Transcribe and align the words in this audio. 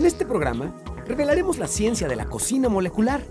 En 0.00 0.06
este 0.06 0.24
programa 0.24 0.72
revelaremos 1.06 1.58
la 1.58 1.66
ciencia 1.66 2.08
de 2.08 2.16
la 2.16 2.24
cocina 2.24 2.70
molecular. 2.70 3.22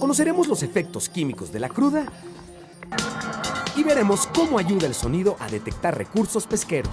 Conoceremos 0.00 0.48
los 0.48 0.64
efectos 0.64 1.08
químicos 1.08 1.52
de 1.52 1.60
la 1.60 1.68
cruda 1.68 2.06
y 3.76 3.84
veremos 3.84 4.26
cómo 4.26 4.58
ayuda 4.58 4.88
el 4.88 4.94
sonido 4.94 5.36
a 5.38 5.48
detectar 5.48 5.96
recursos 5.96 6.48
pesqueros. 6.48 6.92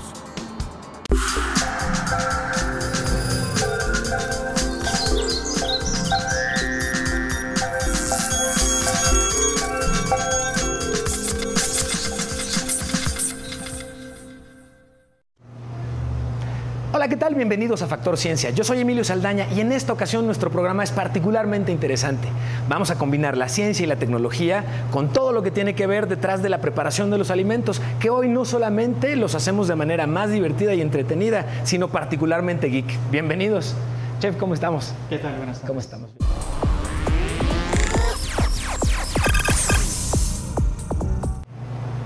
Bienvenidos 17.40 17.82
a 17.82 17.88
Factor 17.88 18.18
Ciencia. 18.18 18.50
Yo 18.50 18.66
soy 18.66 18.82
Emilio 18.82 19.06
Saldaña 19.06 19.48
y 19.56 19.62
en 19.62 19.72
esta 19.72 19.94
ocasión 19.94 20.26
nuestro 20.26 20.52
programa 20.52 20.84
es 20.84 20.92
particularmente 20.92 21.72
interesante. 21.72 22.28
Vamos 22.68 22.92
a 22.92 22.98
combinar 22.98 23.38
la 23.38 23.48
ciencia 23.48 23.86
y 23.86 23.88
la 23.88 23.96
tecnología 23.96 24.66
con 24.92 25.14
todo 25.14 25.32
lo 25.32 25.42
que 25.42 25.50
tiene 25.50 25.74
que 25.74 25.88
ver 25.88 26.10
detrás 26.10 26.44
de 26.44 26.50
la 26.50 26.60
preparación 26.60 27.10
de 27.12 27.18
los 27.18 27.32
alimentos, 27.32 27.82
que 28.02 28.10
hoy 28.10 28.28
no 28.28 28.44
solamente 28.44 29.16
los 29.16 29.36
hacemos 29.36 29.70
de 29.70 29.78
manera 29.78 30.06
más 30.06 30.32
divertida 30.32 30.74
y 30.74 30.82
entretenida, 30.82 31.46
sino 31.64 31.88
particularmente 31.88 32.68
geek. 32.68 33.10
Bienvenidos. 33.10 33.74
Chef, 34.20 34.36
¿cómo 34.36 34.54
estamos? 34.54 34.94
¿Qué 35.08 35.18
tal? 35.18 35.38
Buenas 35.38 35.60
tardes. 35.60 35.68
¿Cómo 35.70 35.80
estamos? 35.80 36.29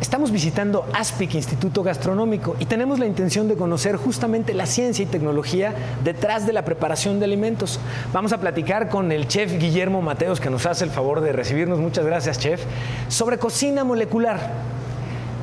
Estamos 0.04 0.32
visitando 0.32 0.86
ASPIC, 0.94 1.36
Instituto 1.36 1.82
Gastronómico, 1.82 2.58
y 2.60 2.66
tenemos 2.66 3.00
la 3.00 3.06
intención 3.06 3.48
de 3.48 3.56
conocer 3.56 3.96
justamente 3.96 4.54
la 4.54 4.66
ciencia 4.66 5.02
y 5.02 5.06
tecnología 5.06 5.74
detrás 6.04 6.46
de 6.46 6.52
la 6.52 6.66
preparación 6.66 7.20
de 7.20 7.26
alimentos. 7.26 7.80
Vamos 8.12 8.34
a 8.34 8.42
platicar 8.42 8.90
con 8.90 9.14
el 9.14 9.30
chef 9.30 9.58
Guillermo 9.58 10.02
Mateos, 10.02 10.42
que 10.42 10.50
nos 10.50 10.66
hace 10.66 10.84
el 10.84 10.90
favor 10.90 11.22
de 11.22 11.32
recibirnos. 11.32 11.80
Muchas 11.80 12.06
gracias, 12.06 12.38
chef. 12.38 12.62
Sobre 13.08 13.38
cocina 13.38 13.86
molecular. 13.86 14.42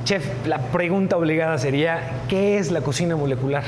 Chef, 0.05 0.27
la 0.47 0.59
pregunta 0.59 1.17
obligada 1.17 1.57
sería, 1.57 2.21
¿qué 2.29 2.59
es 2.59 2.71
la 2.71 2.83
cocina 2.83 3.17
molecular? 3.17 3.65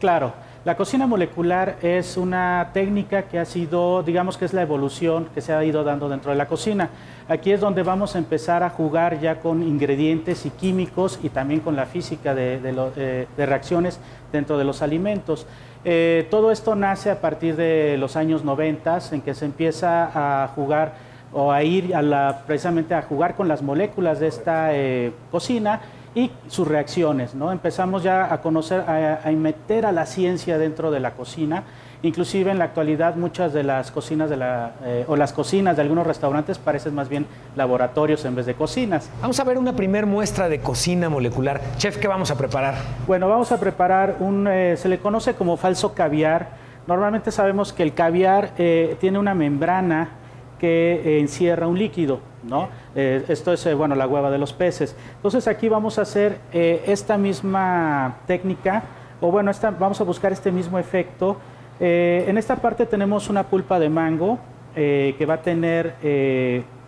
Claro, 0.00 0.34
la 0.64 0.78
cocina 0.78 1.06
molecular 1.06 1.76
es 1.82 2.16
una 2.16 2.70
técnica 2.72 3.24
que 3.24 3.38
ha 3.38 3.44
sido, 3.44 4.02
digamos 4.02 4.38
que 4.38 4.46
es 4.46 4.54
la 4.54 4.62
evolución 4.62 5.28
que 5.34 5.42
se 5.42 5.52
ha 5.52 5.62
ido 5.62 5.84
dando 5.84 6.08
dentro 6.08 6.30
de 6.30 6.38
la 6.38 6.46
cocina. 6.46 6.88
Aquí 7.28 7.52
es 7.52 7.60
donde 7.60 7.82
vamos 7.82 8.14
a 8.14 8.18
empezar 8.18 8.62
a 8.62 8.70
jugar 8.70 9.20
ya 9.20 9.40
con 9.40 9.62
ingredientes 9.62 10.46
y 10.46 10.50
químicos 10.50 11.20
y 11.22 11.28
también 11.28 11.60
con 11.60 11.76
la 11.76 11.84
física 11.84 12.34
de, 12.34 12.60
eh, 12.96 13.26
reacciones 13.36 14.00
dentro 14.32 14.56
de 14.56 14.64
los 14.64 14.80
alimentos. 14.80 15.46
Eh, 15.84 16.26
todo 16.30 16.50
esto 16.50 16.74
nace 16.74 17.10
a 17.10 17.20
partir 17.20 17.56
de 17.56 17.98
los 17.98 18.16
años 18.16 18.42
90 18.42 19.00
en 19.12 19.20
que 19.20 19.34
se 19.34 19.44
empieza 19.44 20.44
a 20.44 20.48
jugar 20.48 20.94
o 21.34 21.52
a 21.52 21.62
ir 21.62 21.94
a 21.94 22.00
la, 22.00 22.42
precisamente 22.46 22.94
a 22.94 23.02
jugar 23.02 23.34
con 23.34 23.48
las 23.48 23.60
moléculas 23.60 24.18
de 24.18 24.28
esta 24.28 24.74
eh, 24.74 25.12
cocina 25.30 25.82
y 26.14 26.30
sus 26.48 26.66
reacciones. 26.66 27.34
¿no? 27.34 27.52
Empezamos 27.52 28.02
ya 28.02 28.32
a 28.32 28.40
conocer, 28.40 28.80
a, 28.80 29.20
a, 29.24 29.30
meter 29.32 29.86
a 29.86 29.92
la 29.92 30.06
ciencia 30.06 30.58
dentro 30.58 30.90
de 30.90 31.00
la 31.00 31.12
cocina. 31.12 31.64
Inclusive 32.02 32.50
en 32.50 32.58
la 32.58 32.66
actualidad 32.66 33.16
muchas 33.16 33.54
de 33.54 33.62
las 33.62 33.90
cocinas 33.90 34.28
de 34.28 34.36
la, 34.36 34.72
eh, 34.84 35.06
o 35.08 35.16
las 35.16 35.32
cocinas 35.32 35.74
de 35.76 35.82
algunos 35.82 36.06
restaurantes 36.06 36.58
parecen 36.58 36.94
más 36.94 37.08
bien 37.08 37.26
laboratorios 37.56 38.22
en 38.26 38.34
vez 38.34 38.44
de 38.44 38.54
cocinas. 38.54 39.08
Vamos 39.22 39.40
a 39.40 39.44
ver 39.44 39.56
una 39.56 39.74
primer 39.74 40.04
muestra 40.04 40.50
de 40.50 40.60
cocina 40.60 41.08
molecular. 41.08 41.62
Chef, 41.78 41.96
¿qué 41.96 42.06
vamos 42.06 42.30
a 42.30 42.36
preparar? 42.36 42.74
Bueno, 43.06 43.26
vamos 43.26 43.52
a 43.52 43.58
preparar 43.58 44.16
un, 44.20 44.46
eh, 44.46 44.76
se 44.76 44.90
le 44.90 44.98
conoce 44.98 45.32
como 45.34 45.56
falso 45.56 45.94
caviar. 45.94 46.48
Normalmente 46.86 47.30
sabemos 47.30 47.72
que 47.72 47.82
el 47.82 47.94
caviar 47.94 48.50
eh, 48.58 48.98
tiene 49.00 49.18
una 49.18 49.34
membrana 49.34 50.10
que 50.58 51.18
encierra 51.20 51.66
un 51.66 51.78
líquido, 51.78 52.20
¿no? 52.42 52.68
Eh, 52.94 53.24
esto 53.28 53.52
es, 53.52 53.64
eh, 53.66 53.74
bueno, 53.74 53.94
la 53.94 54.06
hueva 54.06 54.30
de 54.30 54.38
los 54.38 54.52
peces. 54.52 54.94
Entonces 55.16 55.48
aquí 55.48 55.68
vamos 55.68 55.98
a 55.98 56.02
hacer 56.02 56.38
eh, 56.52 56.84
esta 56.86 57.18
misma 57.18 58.18
técnica, 58.26 58.82
o 59.20 59.30
bueno, 59.30 59.50
esta, 59.50 59.70
vamos 59.70 60.00
a 60.00 60.04
buscar 60.04 60.32
este 60.32 60.52
mismo 60.52 60.78
efecto. 60.78 61.36
en 61.80 62.38
esta 62.38 62.56
parte 62.56 62.86
tenemos 62.86 63.28
una 63.28 63.42
pulpa 63.42 63.80
de 63.80 63.88
mango 63.88 64.38
que 64.74 65.26
va 65.26 65.34
a 65.34 65.42
tener 65.42 65.94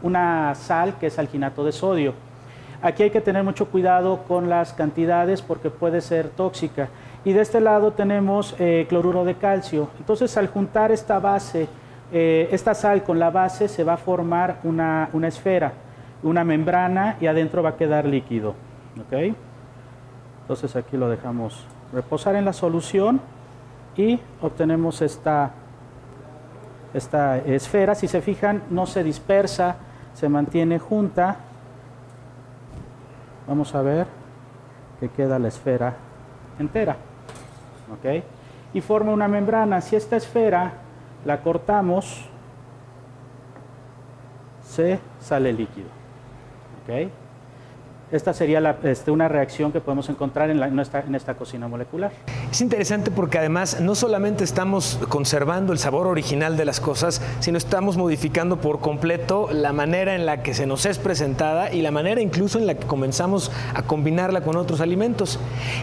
una 0.03 0.55
sal 0.55 0.95
que 1.01 1.07
es 1.07 1.19
alginato 1.19 1.65
de 1.65 1.73
sodio. 1.73 2.15
Aquí 2.83 3.03
hay 3.03 3.11
que 3.11 3.21
tener 3.21 3.43
mucho 3.43 3.67
cuidado 3.67 4.23
con 4.29 4.49
las 4.49 4.73
cantidades 4.75 5.43
porque 5.43 5.71
puede 5.71 6.01
ser 6.01 6.29
tóxica. 6.29 6.89
Y 7.25 7.33
de 7.33 7.41
este 7.41 7.61
lado 7.61 7.93
tenemos 7.93 8.55
cloruro 8.89 9.25
de 9.25 9.35
calcio. 9.35 9.89
Entonces 9.99 10.37
al 10.37 10.49
juntar 10.49 10.93
esta 10.93 11.19
base, 11.19 11.69
eh, 12.13 12.49
esta 12.53 12.75
sal 12.75 13.03
con 13.03 13.19
la 13.19 13.31
base 13.31 13.69
se 13.69 13.83
va 13.83 13.95
a 13.95 13.97
formar 13.97 14.61
una, 14.63 15.09
una, 15.13 15.29
esfera, 15.29 15.73
una 16.23 16.45
membrana 16.45 17.17
y 17.21 17.27
adentro 17.27 17.63
va 17.63 17.71
a 17.71 17.77
quedar 17.77 18.05
líquido. 18.05 18.55
¿okay? 19.05 19.35
Entonces 20.43 20.77
aquí 20.77 20.97
lo 20.97 21.09
dejamos 21.09 21.67
reposar 21.93 22.37
en 22.37 22.45
la 22.45 22.53
solución 22.53 23.21
y 23.97 24.21
obtenemos 24.41 25.03
esta, 25.03 25.51
esta 26.95 27.39
esfera. 27.39 27.95
Si 27.97 28.07
se 28.07 28.21
fijan, 28.21 28.63
no 28.71 28.87
se 28.87 29.03
dispersa, 29.03 29.77
se 30.15 30.29
mantiene 30.29 30.79
junta. 30.79 31.39
Vamos 33.49 33.75
a 33.75 33.83
ver 33.83 34.07
que 35.01 35.09
queda 35.09 35.41
la 35.41 35.49
esfera 35.49 35.95
entera. 36.61 36.97
¿okay? 37.99 38.23
Y 38.73 38.81
forma 38.81 39.13
una 39.13 39.27
membrana. 39.27 39.81
Si 39.81 39.97
esta 39.97 40.17
esfera 40.17 40.86
la 41.25 41.43
cortamos, 41.43 42.27
se 44.63 44.99
sale 45.21 45.53
líquido. 45.53 45.89
¿Okay? 46.83 47.11
Esta 48.11 48.33
sería 48.33 48.79
este, 48.85 49.11
una 49.11 49.29
reacción 49.29 49.73
que 49.73 49.81
podemos 49.81 50.09
encontrar 50.09 50.51
en, 50.51 50.63
en, 50.63 50.79
esta, 51.15 51.35
cocina 51.35 51.67
molecular. 51.67 52.13
Es 52.53 52.61
interesante 52.61 53.11
porque 53.11 53.39
además 53.39 53.81
no 53.81 53.95
solamente 53.95 54.45
estamos 54.45 54.99
conservando 55.09 55.73
el 55.73 55.79
sabor 55.79 56.07
original 56.07 56.57
de 56.57 56.65
las 56.65 56.81
cosas, 56.81 57.21
sino 57.41 57.59
estamos 57.59 57.97
modificando 57.97 58.61
por 58.61 58.79
completo 58.79 59.49
la 59.51 59.73
manera 59.73 60.15
en 60.15 60.27
la 60.27 60.43
que 60.43 60.55
se 60.55 60.65
nos 60.65 60.87
es 60.87 60.99
presentada 60.99 61.73
y 61.73 61.83
la 61.83 61.91
manera 61.91 62.21
incluso 62.21 62.59
en 62.59 62.67
la 62.67 62.75
que 62.75 62.87
comenzamos 62.87 63.51
a 63.75 63.83
combinarla 63.83 64.43
con 64.43 64.57
otros 64.57 64.81
alimentos. 64.81 65.41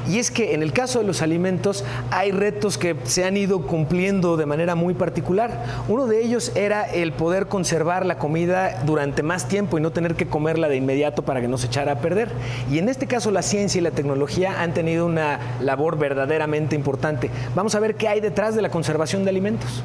Y 0.10 0.20
es 0.20 0.32
que 0.32 0.54
en 0.54 0.64
el 0.64 0.72
caso 0.72 1.00
de 1.00 1.06
los 1.06 1.22
alimentos 1.22 1.84
hay 2.12 2.32
retos 2.32 2.78
que 2.78 2.96
se 3.04 3.26
han 3.26 3.36
ido 3.36 3.68
cumpliendo 3.68 4.38
de 4.38 4.46
manera 4.46 4.74
muy 4.74 4.94
particular. 4.94 5.66
Uno 5.90 6.08
de 6.08 6.24
ellos 6.24 6.54
era 6.56 6.84
el 6.84 7.12
poder 7.12 7.48
conservar 7.48 8.06
la 8.06 8.18
comida 8.18 8.82
durante 8.86 9.22
más 9.22 9.50
tiempo 9.50 9.78
y 9.78 9.82
no 9.82 9.92
tener 9.92 10.16
que 10.16 10.28
comerla 10.28 10.70
de 10.70 10.78
inmediato 10.78 11.24
para 11.24 11.42
que 11.42 11.50
no 11.50 11.58
se 11.58 11.68
echara 11.68 11.92
a 11.92 12.00
perder. 12.00 12.32
Y 12.72 12.80
en 12.80 12.88
este 12.88 13.06
caso 13.06 13.32
la 13.32 13.42
ciencia 13.42 13.80
y 13.80 13.82
la 13.82 13.92
tecnología 13.92 14.62
han 14.62 14.74
tenido 14.74 15.06
una 15.06 15.40
labor 15.60 16.00
verdaderamente 16.00 16.53
importante. 16.56 17.30
Vamos 17.56 17.76
a 17.76 17.80
ver 17.80 17.96
qué 17.96 18.08
hay 18.08 18.20
detrás 18.20 18.56
de 18.56 18.62
la 18.62 18.70
conservación 18.70 19.24
de 19.24 19.30
alimentos. 19.30 19.84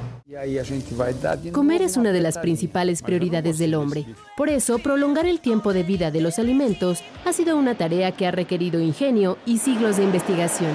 Comer 1.53 1.83
es 1.83 1.97
una 1.97 2.13
de 2.13 2.21
las 2.21 2.39
principales 2.39 3.03
prioridades 3.03 3.59
del 3.59 3.75
hombre. 3.75 4.05
Por 4.37 4.51
eso, 4.51 4.79
prolongar 4.79 5.27
el 5.27 5.41
tiempo 5.41 5.73
de 5.73 5.83
vida 5.83 6.11
de 6.11 6.21
los 6.21 6.39
alimentos 6.39 7.03
ha 7.25 7.33
sido 7.33 7.57
una 7.57 7.77
tarea 7.77 8.13
que 8.13 8.27
ha 8.27 8.31
requerido 8.31 8.81
ingenio 8.81 9.39
y 9.47 9.59
siglos 9.59 9.97
de 9.97 10.05
investigación. 10.05 10.71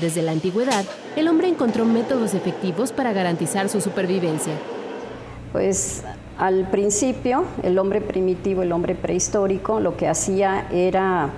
Desde 0.00 0.22
la 0.22 0.32
antigüedad, 0.32 0.84
el 1.16 1.28
hombre 1.28 1.48
encontró 1.48 1.84
métodos 1.84 2.34
efectivos 2.34 2.92
para 2.92 3.12
garantizar 3.12 3.68
su 3.68 3.80
supervivencia. 3.80 4.54
Pues 5.52 6.02
al 6.38 6.70
principio, 6.70 7.44
el 7.62 7.78
hombre 7.78 8.00
primitivo, 8.00 8.62
el 8.62 8.72
hombre 8.72 8.94
prehistórico, 8.94 9.80
lo 9.80 9.96
que 9.96 10.08
hacía 10.08 10.66
era 10.72 11.30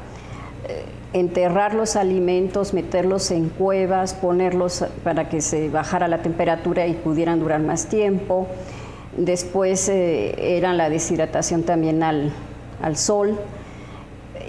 eh, 0.69 0.84
enterrar 1.14 1.75
los 1.75 1.94
alimentos, 1.94 2.75
meterlos 2.75 3.30
en 3.30 3.48
cuevas, 3.48 4.14
ponerlos 4.14 4.84
para 5.04 5.28
que 5.28 5.41
se 5.41 5.71
bajara 5.71 6.09
la 6.09 6.18
temperatura 6.18 6.86
y 6.89 6.94
pudieran 6.94 7.39
durar 7.39 7.60
más 7.60 7.86
tiempo. 7.86 8.48
Después 9.16 9.89
eh, 9.89 10.56
era 10.56 10.72
la 10.72 10.91
deshidratación 10.91 11.62
también 11.62 12.03
al, 12.03 12.33
al, 12.83 12.97
sol 12.97 13.39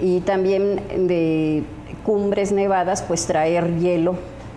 y 0.01 0.21
también 0.21 0.81
de 1.07 1.63
cumbres 2.03 2.51
nevadas, 2.51 3.03
pues 3.03 3.27
traer 3.27 3.77
hielo, 3.77 4.15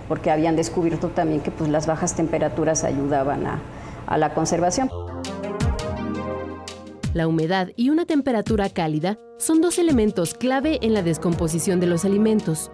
porque 0.09 0.31
habían 0.31 0.57
descubierto 0.57 1.09
también 1.09 1.43
que 1.43 1.51
pues, 1.51 1.69
las 1.69 1.87
bajas 1.87 2.15
temperaturas 2.15 2.85
ayudaban 2.85 3.47
a, 3.47 3.61
a 4.07 4.17
la 4.17 4.33
conservación. 4.33 4.89
La 7.15 7.27
humedad 7.27 7.71
y 7.75 7.89
una 7.89 8.05
temperatura 8.05 8.69
cálida 8.69 9.19
son 9.39 9.63
dos 9.63 9.79
elementos 9.79 10.35
clave 10.35 10.79
en 10.83 10.93
la 10.93 11.03
descomposición 11.03 11.81
de 11.81 11.87
los 11.87 12.05
alimentos. 12.05 12.71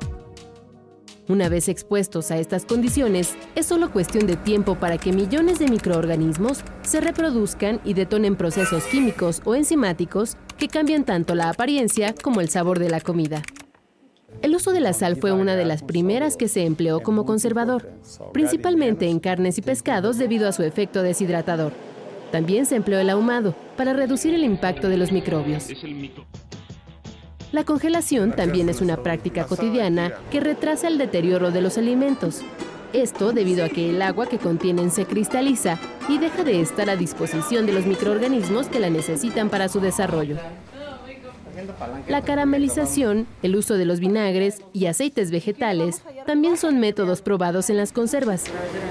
Una 1.29 1.49
vez 1.49 1.69
expuestos 1.69 2.31
a 2.33 2.39
estas 2.39 2.67
condiciones, 2.67 3.37
es 3.55 3.67
solo 3.67 3.93
cuestión 3.93 4.27
de 4.27 4.37
tiempo 4.37 4.75
para 4.75 4.99
que 4.99 5.13
millones 5.13 5.59
de 5.59 5.69
microorganismos 5.69 6.65
se 6.83 7.01
reproduzcan 7.01 7.81
y 7.85 7.95
detonen 7.95 8.35
procesos 8.35 8.85
químicos 8.85 9.41
o 9.45 9.55
enzimáticos 9.55 10.37
que 10.59 10.69
cambian 10.69 11.05
tanto 11.05 11.35
la 11.35 11.49
apariencia 11.49 12.13
como 12.21 12.41
el 12.41 12.49
sabor 12.49 12.81
de 12.81 12.91
la 12.91 13.01
comida. 13.01 13.41
El 14.43 14.55
uso 14.57 14.73
de 14.73 14.81
la 14.81 14.93
sal 14.93 15.17
fue 15.17 15.33
una 15.33 15.55
de 15.55 15.65
las 15.65 15.83
primeras 15.85 16.37
que 16.37 16.49
se 16.49 16.65
empleó 16.65 17.01
como 17.01 17.25
conservador, 17.25 17.89
principalmente 18.33 19.09
en 19.09 19.21
carnes 19.21 19.59
y 19.59 19.63
pescados 19.63 20.19
debido 20.19 20.49
a 20.49 20.53
su 20.53 20.65
efecto 20.65 21.03
deshidratador. 21.03 21.73
También 22.35 22.67
se 22.67 22.75
empleó 22.75 22.99
el 22.99 23.11
ahumado 23.11 23.55
para 23.77 23.93
reducir 23.93 24.35
el 24.35 24.43
impacto 24.43 24.89
de 24.89 24.97
los 24.97 25.13
microbios. 25.13 25.69
La 27.53 27.63
congelación 27.63 28.35
también 28.35 28.69
es 28.69 28.81
una 28.81 28.97
práctica 28.97 29.45
cotidiana 29.45 30.13
que 30.33 30.41
retrasa 30.41 30.89
el 30.89 30.99
deterioro 30.99 31.53
de 31.53 31.61
los 31.61 31.79
alimentos. 31.79 32.41
Esto 32.93 33.31
debido 33.33 33.65
a 33.65 33.69
que 33.69 33.91
el 33.91 34.03
agua 34.03 34.27
que 34.27 34.39
contienen 34.39 34.91
se 34.91 35.07
cristaliza 35.07 35.79
y 36.09 36.19
deja 36.19 36.43
de 36.43 36.61
estar 36.61 36.91
a 36.91 36.97
disposición 36.97 37.67
de 37.67 37.73
los 37.73 37.87
microorganismos 37.87 38.67
que 38.67 38.81
la 38.81 38.91
necesitan 38.91 39.49
para 39.49 39.69
su 39.69 39.79
desarrollo. 39.79 40.37
La 42.09 42.23
caramelización, 42.23 43.29
el 43.45 43.55
uso 43.55 43.75
de 43.75 43.85
los 43.85 44.01
vinagres 44.01 44.61
y 44.73 44.87
aceites 44.87 45.31
vegetales 45.31 46.03
también 46.27 46.57
son 46.57 46.81
métodos 46.81 47.23
probados 47.23 47.71
en 47.71 47.77
las 47.77 47.93
conservas. 47.93 48.47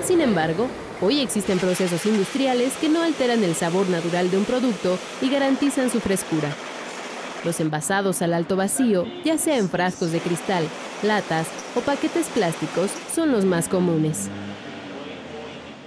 Sin 0.05 0.21
embargo, 0.21 0.67
hoy 1.03 1.19
existen 1.19 1.59
procesos 1.59 2.05
industriales 2.05 2.73
que 2.79 2.87
no 2.87 3.01
alteran 3.01 3.43
el 3.43 3.55
sabor 3.55 3.89
natural 3.89 4.31
de 4.31 4.37
un 4.37 4.45
producto 4.45 4.97
y 5.21 5.29
garantizan 5.29 5.89
su 5.89 5.99
frescura. 5.99 6.49
Los 7.43 7.59
envasados 7.59 8.21
al 8.21 8.33
alto 8.33 8.55
vacío, 8.55 9.05
ya 9.25 9.37
sea 9.37 9.57
en 9.57 9.67
frascos 9.67 10.13
de 10.13 10.19
cristal, 10.19 10.63
latas 11.01 11.47
o 11.75 11.81
paquetes 11.81 12.27
plásticos, 12.27 12.89
son 13.13 13.33
los 13.33 13.43
más 13.43 13.67
comunes. 13.67 14.29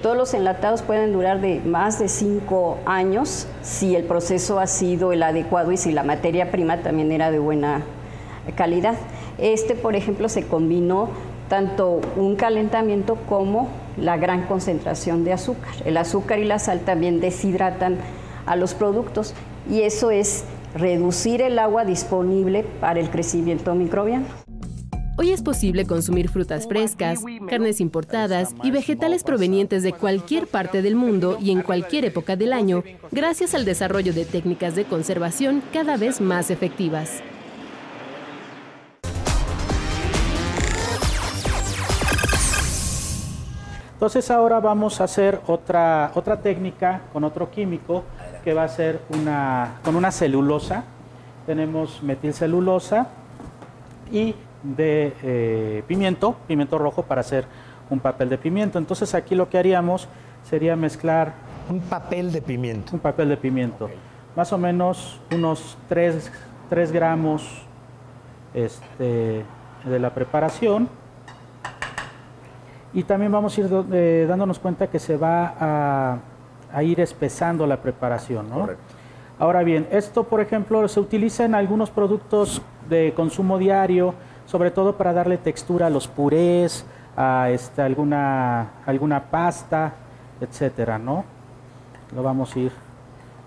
Todos 0.03 0.19
los 0.19 0.35
enlatados 0.35 0.83
pueden 0.83 1.15
durar 1.15 1.41
de 1.41 1.61
más 1.61 1.99
de 1.99 2.09
cinco 2.09 2.79
años 2.85 3.47
si 3.63 3.97
el 3.97 4.05
proceso 4.05 4.61
ha 4.61 4.67
sido 4.67 5.13
el 5.13 5.23
adecuado 5.23 5.73
y 5.73 5.79
si 5.79 5.93
la 5.93 6.03
materia 6.03 6.51
prima 6.51 6.83
también 6.83 7.11
era 7.11 7.31
de 7.31 7.39
buena 7.39 7.83
calidad. 8.55 8.97
Este, 9.39 9.75
por 9.75 9.97
ejemplo, 9.97 10.29
se 10.29 10.47
combinó 10.47 11.09
tanto 11.49 12.03
un 12.17 12.37
calentamiento 12.37 13.17
como 13.29 13.69
la 13.97 14.17
gran 14.17 14.47
concentración 14.47 15.25
de 15.25 15.33
azúcar. 15.33 15.75
El 15.85 15.97
azúcar 15.97 16.39
y 16.39 16.45
la 16.45 16.59
sal 16.59 16.81
también 16.81 17.21
deshidratan 17.21 17.99
a 18.47 18.57
los 18.57 18.75
productos 18.75 19.35
y 19.71 19.83
eso 19.83 20.11
es 20.11 20.45
reducir 20.75 21.43
el 21.43 21.59
agua 21.59 21.85
disponible 21.85 22.65
para 22.81 23.01
el 23.01 23.11
crecimiento 23.11 23.75
microbiano. 23.75 24.27
Hoy 25.19 25.31
es 25.31 25.41
posible 25.41 25.87
consumir 25.87 26.29
frutas 26.29 26.69
frescas, 26.69 27.21
carnes 27.49 27.81
importadas 27.81 28.55
y 28.63 28.71
vegetales 28.71 29.25
provenientes 29.25 29.83
de 29.83 29.95
cualquier 29.95 30.47
parte 30.47 30.83
del 30.83 30.95
mundo 30.95 31.39
y 31.41 31.53
en 31.53 31.63
cualquier 31.63 32.05
época 32.05 32.37
del 32.37 32.53
año, 32.53 32.85
gracias 33.13 33.55
al 33.55 33.65
desarrollo 33.65 34.13
de 34.13 34.27
técnicas 34.27 34.77
de 34.77 34.85
conservación 34.85 35.63
cada 35.73 35.97
vez 35.97 36.21
más 36.21 36.51
efectivas. 36.51 37.23
Entonces 43.97 44.31
ahora 44.31 44.61
vamos 44.61 45.01
a 45.01 45.05
hacer 45.05 45.41
otra, 45.47 46.11
otra 46.15 46.43
técnica 46.43 47.01
con 47.15 47.25
otro 47.25 47.51
químico 47.51 48.05
que 48.45 48.53
va 48.53 48.65
a 48.65 48.69
ser 48.69 49.01
una, 49.09 49.77
con 49.83 49.97
una 49.97 50.11
celulosa. 50.13 50.85
Tenemos 51.47 52.03
metilcelulosa 52.03 53.07
y 54.13 54.35
de 54.63 55.15
eh, 55.23 55.83
pimiento, 55.87 56.37
pimiento 56.47 56.77
rojo 56.77 57.05
para 57.05 57.23
hacer 57.23 57.47
un 57.89 57.99
papel 57.99 58.29
de 58.29 58.37
pimiento. 58.37 58.79
Entonces 58.79 59.15
aquí 59.15 59.35
lo 59.35 59.49
que 59.49 59.57
haríamos 59.57 60.09
sería 60.43 60.77
mezclar... 60.77 61.33
Un 61.71 61.81
papel 61.81 62.33
de 62.33 62.43
pimiento. 62.43 62.93
Un 62.93 63.01
papel 63.01 63.31
de 63.31 63.39
pimiento. 63.39 63.89
Más 64.37 64.53
o 64.53 64.59
menos 64.59 65.23
unos 65.33 65.79
3, 65.89 66.31
gramos 66.93 67.63
este, 68.53 69.43
de 69.87 69.99
la 69.99 70.13
preparación. 70.13 70.87
Y 72.97 73.03
también 73.03 73.31
vamos 73.31 73.57
a 73.57 73.61
ir 73.61 73.69
eh, 73.93 74.25
dándonos 74.27 74.59
cuenta 74.59 74.87
que 74.87 74.99
se 74.99 75.19
va 75.19 76.19
a, 76.73 76.83
ir 76.83 76.99
espesando 76.99 77.67
la 77.67 77.77
preparación. 77.77 78.47
Ahora 79.39 79.63
bien, 79.63 79.87
esto 79.91 80.25
por 80.25 80.41
ejemplo 80.41 80.89
se 80.89 80.99
utiliza 80.99 81.45
en 81.45 81.55
algunos 81.55 81.91
productos 81.91 82.63
de 82.89 83.13
consumo 83.15 83.59
diario, 83.59 84.15
sobre 84.47 84.71
todo 84.71 84.97
para 84.97 85.13
darle 85.13 85.37
textura 85.37 85.89
a 85.89 85.91
los 85.91 86.09
purés, 86.09 86.87
a 87.19 87.51
este, 87.51 87.83
alguna, 87.83 88.71
alguna 88.87 89.25
pasta, 89.25 89.93
etcétera, 90.41 90.99
¿no? 90.99 91.27
Lo 92.15 92.23
vamos 92.23 92.57
a 92.57 92.61
ir, 92.61 92.73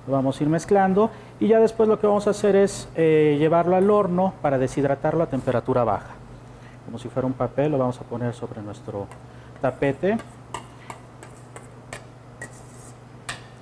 lo 0.05 0.13
vamos 0.13 0.39
a 0.39 0.43
ir 0.43 0.49
mezclando 0.49 1.09
y 1.39 1.47
ya 1.47 1.59
después 1.59 1.89
lo 1.89 1.99
que 1.99 2.05
vamos 2.05 2.27
a 2.27 2.31
hacer 2.31 2.55
es 2.55 2.87
eh, 2.95 3.35
llevarlo 3.39 3.75
al 3.75 3.89
horno 3.89 4.33
para 4.43 4.59
deshidratarlo 4.59 5.23
a 5.23 5.27
temperatura 5.27 5.83
baja. 5.83 6.13
Como 6.85 6.99
si 6.99 7.09
fuera 7.09 7.25
un 7.25 7.33
papel, 7.33 7.71
lo 7.71 7.79
vamos 7.79 7.99
a 7.99 8.03
poner 8.03 8.35
sobre 8.35 8.61
nuestro 8.61 9.07
tapete 9.61 10.17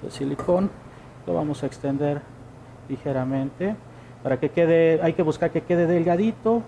de 0.01 0.11
silicón. 0.11 0.69
Lo 1.25 1.33
vamos 1.33 1.63
a 1.63 1.65
extender 1.65 2.21
ligeramente 2.87 3.75
para 4.23 4.39
que 4.39 4.49
quede, 4.49 4.99
hay 5.01 5.13
que 5.13 5.21
buscar 5.21 5.51
que 5.51 5.61
quede 5.61 5.87
delgadito, 5.87 6.63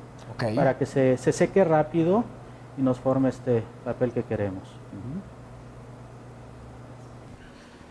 para 0.55 0.77
que 0.77 0.85
se, 0.85 1.17
seque 1.17 1.63
rápido 1.63 2.23
y 2.77 2.81
nos 2.81 2.99
forme 2.99 3.29
este 3.29 3.63
papel 3.83 4.11
que 4.11 4.23
queremos. 4.23 4.63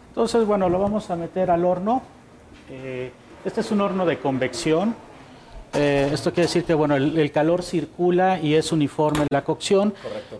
Entonces, 0.08 0.46
bueno, 0.46 0.69
lo 0.69 0.79
vamos 0.79 1.11
a 1.11 1.17
meter 1.17 1.50
al 1.50 1.64
horno. 1.64 2.02
Eh, 2.70 3.12
este 3.44 3.61
es 3.61 3.70
un 3.70 3.81
horno 3.81 4.06
de 4.06 4.19
convección. 4.19 4.94
Eh, 5.74 6.10
esto 6.12 6.32
quiere 6.32 6.46
decir 6.46 6.64
que 6.64 6.74
bueno, 6.74 6.96
el, 6.96 7.30
calor 7.30 7.62
circula 7.62 8.40
y 8.40 8.54
es 8.54 8.72
uniforme 8.72 9.26
la 9.30 9.44
cocción. 9.44 9.94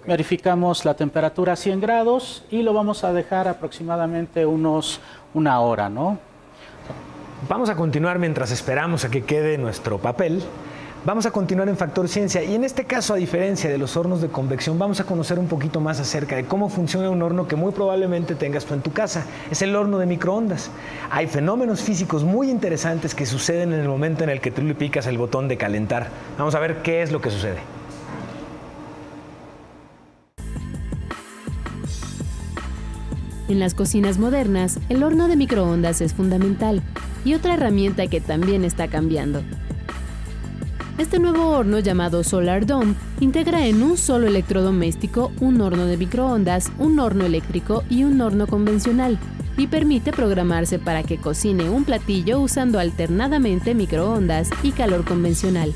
Verificamos 0.07 0.85
la 0.85 0.95
temperatura 0.95 1.53
a 1.53 1.57
100 1.57 1.81
grados 1.81 2.45
y 2.51 2.63
lo 2.63 2.73
vamos 2.73 3.05
a 3.05 3.13
dejar 3.13 3.49
aproximadamente 3.49 4.47
unos 4.47 5.01
una 5.35 5.61
hora, 5.61 5.89
¿no? 5.89 6.19
Vamos 7.49 7.69
a 7.71 7.77
continuar 7.77 8.19
mientras 8.19 8.51
esperamos 8.51 9.05
a 9.05 9.11
que 9.11 9.25
quede 9.25 9.59
nuestro 9.59 9.99
papel. 9.99 10.43
Vamos 11.05 11.27
a 11.27 11.31
continuar 11.31 11.69
en 11.69 11.77
Factor 11.77 12.09
Ciencia 12.09 12.43
y 12.43 12.55
en 12.57 12.65
este 12.65 12.85
caso, 12.85 13.15
a 13.15 13.17
diferencia 13.17 13.71
de 13.71 13.79
los 13.79 13.97
hornos 13.97 14.21
de 14.21 14.29
convección, 14.29 14.79
vamos 14.79 14.99
a 14.99 15.05
conocer 15.05 15.39
un 15.39 15.47
poquito 15.47 15.81
más 15.81 16.01
acerca 16.01 16.35
de 16.35 16.45
cómo 16.45 16.69
funciona 16.69 17.09
un 17.09 17.23
horno 17.23 17.47
que 17.47 17.55
muy 17.55 17.73
probablemente 17.73 18.35
tengas 18.35 18.65
tú 18.65 18.75
en 18.75 18.83
tu 18.83 18.93
casa. 18.93 19.25
Es 19.49 19.63
el 19.63 19.77
horno 19.77 19.99
de 19.99 20.07
microondas. 20.07 20.71
Hay 21.11 21.29
fenómenos 21.29 21.83
físicos 21.83 22.25
muy 22.25 22.51
interesantes 22.51 23.15
que 23.15 23.27
suceden 23.27 23.73
en 23.73 23.81
el 23.81 23.89
momento 23.89 24.25
en 24.25 24.31
el 24.31 24.41
que 24.41 24.51
tú 24.51 24.61
le 24.61 24.75
picas 24.75 25.07
el 25.07 25.17
botón 25.17 25.47
de 25.47 25.57
calentar. 25.57 26.09
Vamos 26.37 26.57
a 26.57 26.59
ver 26.59 26.83
qué 26.83 27.01
es 27.01 27.13
lo 27.13 27.21
que 27.21 27.31
sucede. 27.31 27.59
En 33.49 33.61
las 33.61 33.73
cocinas 33.73 34.19
modernas, 34.19 34.81
el 34.89 35.05
horno 35.05 35.29
de 35.29 35.37
microondas 35.37 36.01
es 36.01 36.13
fundamental 36.13 36.83
y 37.25 37.35
otra 37.35 37.55
herramienta 37.55 38.09
que 38.09 38.21
también 38.21 38.65
está 38.65 38.89
cambiando. 38.89 39.43
Este 40.99 41.21
nuevo 41.21 41.51
horno 41.51 41.79
llamado 41.79 42.25
Solar 42.25 42.67
Dome 42.67 42.97
integra 43.21 43.65
en 43.67 43.85
un 43.85 43.97
solo 43.97 44.27
electrodoméstico 44.27 45.31
un 45.39 45.61
horno 45.61 45.87
de 45.87 45.97
microondas, 45.97 46.73
un 46.77 46.99
horno 46.99 47.25
eléctrico 47.25 47.85
y 47.89 48.03
un 48.03 48.21
horno 48.21 48.49
convencional, 48.49 49.17
y 49.57 49.69
permite 49.69 50.11
programarse 50.11 50.81
para 50.81 51.05
que 51.05 51.17
cocine 51.17 51.71
un 51.71 51.85
platillo 51.85 52.41
usando 52.41 52.81
alternadamente 52.81 53.77
microondas 53.77 54.51
y 54.65 54.73
calor 54.73 55.05
convencional. 55.05 55.73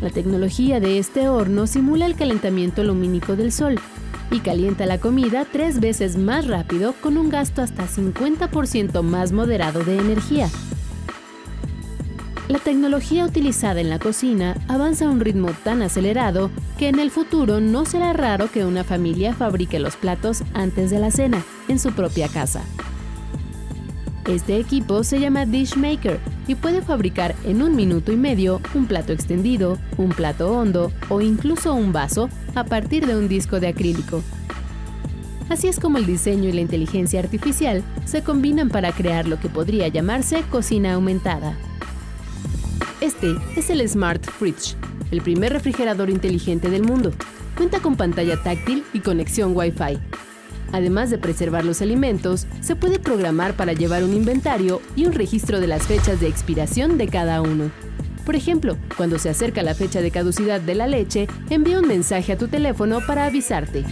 La 0.00 0.10
tecnología 0.10 0.78
de 0.78 0.98
este 0.98 1.28
horno 1.28 1.66
simula 1.66 2.06
el 2.06 2.14
calentamiento 2.14 2.84
lumínico 2.84 3.34
del 3.34 3.50
sol 3.50 3.80
y 4.30 4.38
calienta 4.38 4.86
la 4.86 4.98
comida 4.98 5.46
tres 5.50 5.80
veces 5.80 6.16
más 6.16 6.46
rápido 6.46 6.94
con 7.00 7.18
un 7.18 7.28
gasto 7.28 7.60
hasta 7.60 7.88
50% 7.88 9.02
más 9.02 9.32
moderado 9.32 9.82
de 9.82 9.98
energía. 9.98 10.48
La 12.48 12.58
tecnología 12.58 13.26
utilizada 13.26 13.82
en 13.82 13.90
la 13.90 13.98
cocina 13.98 14.56
avanza 14.68 15.04
a 15.04 15.10
un 15.10 15.20
ritmo 15.20 15.50
tan 15.64 15.82
acelerado 15.82 16.50
que 16.78 16.88
en 16.88 16.98
el 16.98 17.10
futuro 17.10 17.60
no 17.60 17.84
será 17.84 18.14
raro 18.14 18.50
que 18.50 18.64
una 18.64 18.84
familia 18.84 19.34
fabrique 19.34 19.78
los 19.78 19.96
platos 19.96 20.42
antes 20.54 20.90
de 20.90 20.98
la 20.98 21.10
cena, 21.10 21.42
en 21.68 21.78
su 21.78 21.92
propia 21.92 22.26
casa. 22.28 22.62
Este 24.26 24.56
equipo 24.56 25.04
se 25.04 25.20
llama 25.20 25.44
Dishmaker 25.44 26.18
y 26.46 26.54
puede 26.54 26.80
fabricar 26.80 27.34
en 27.44 27.60
un 27.60 27.76
minuto 27.76 28.12
y 28.12 28.16
medio 28.16 28.62
un 28.74 28.86
plato 28.86 29.12
extendido, 29.12 29.76
un 29.98 30.08
plato 30.08 30.50
hondo 30.50 30.90
o 31.10 31.20
incluso 31.20 31.74
un 31.74 31.92
vaso 31.92 32.30
a 32.54 32.64
partir 32.64 33.06
de 33.06 33.14
un 33.14 33.28
disco 33.28 33.60
de 33.60 33.68
acrílico. 33.68 34.22
Así 35.50 35.68
es 35.68 35.78
como 35.78 35.98
el 35.98 36.06
diseño 36.06 36.48
y 36.48 36.52
la 36.52 36.62
inteligencia 36.62 37.20
artificial 37.20 37.82
se 38.06 38.22
combinan 38.22 38.70
para 38.70 38.92
crear 38.92 39.28
lo 39.28 39.38
que 39.38 39.50
podría 39.50 39.88
llamarse 39.88 40.42
cocina 40.50 40.94
aumentada. 40.94 41.54
Este 43.00 43.36
es 43.54 43.70
el 43.70 43.88
Smart 43.88 44.24
Fridge, 44.24 44.74
el 45.12 45.20
primer 45.20 45.52
refrigerador 45.52 46.10
inteligente 46.10 46.68
del 46.68 46.82
mundo. 46.82 47.12
Cuenta 47.56 47.78
con 47.78 47.94
pantalla 47.94 48.42
táctil 48.42 48.82
y 48.92 48.98
conexión 48.98 49.56
Wi-Fi. 49.56 50.00
Además 50.72 51.08
de 51.08 51.18
preservar 51.18 51.64
los 51.64 51.80
alimentos, 51.80 52.48
se 52.60 52.74
puede 52.74 52.98
programar 52.98 53.54
para 53.54 53.72
llevar 53.72 54.02
un 54.02 54.14
inventario 54.14 54.82
y 54.96 55.06
un 55.06 55.12
registro 55.12 55.60
de 55.60 55.68
las 55.68 55.86
fechas 55.86 56.20
de 56.20 56.26
expiración 56.26 56.98
de 56.98 57.06
cada 57.06 57.40
uno. 57.40 57.70
Por 58.26 58.34
ejemplo, 58.34 58.76
cuando 58.96 59.20
se 59.20 59.28
acerca 59.28 59.62
la 59.62 59.76
fecha 59.76 60.00
de 60.00 60.10
caducidad 60.10 60.60
de 60.60 60.74
la 60.74 60.88
leche, 60.88 61.28
envía 61.50 61.78
un 61.78 61.86
mensaje 61.86 62.32
a 62.32 62.36
tu 62.36 62.48
teléfono 62.48 62.98
para 63.06 63.26
avisarte. 63.26 63.84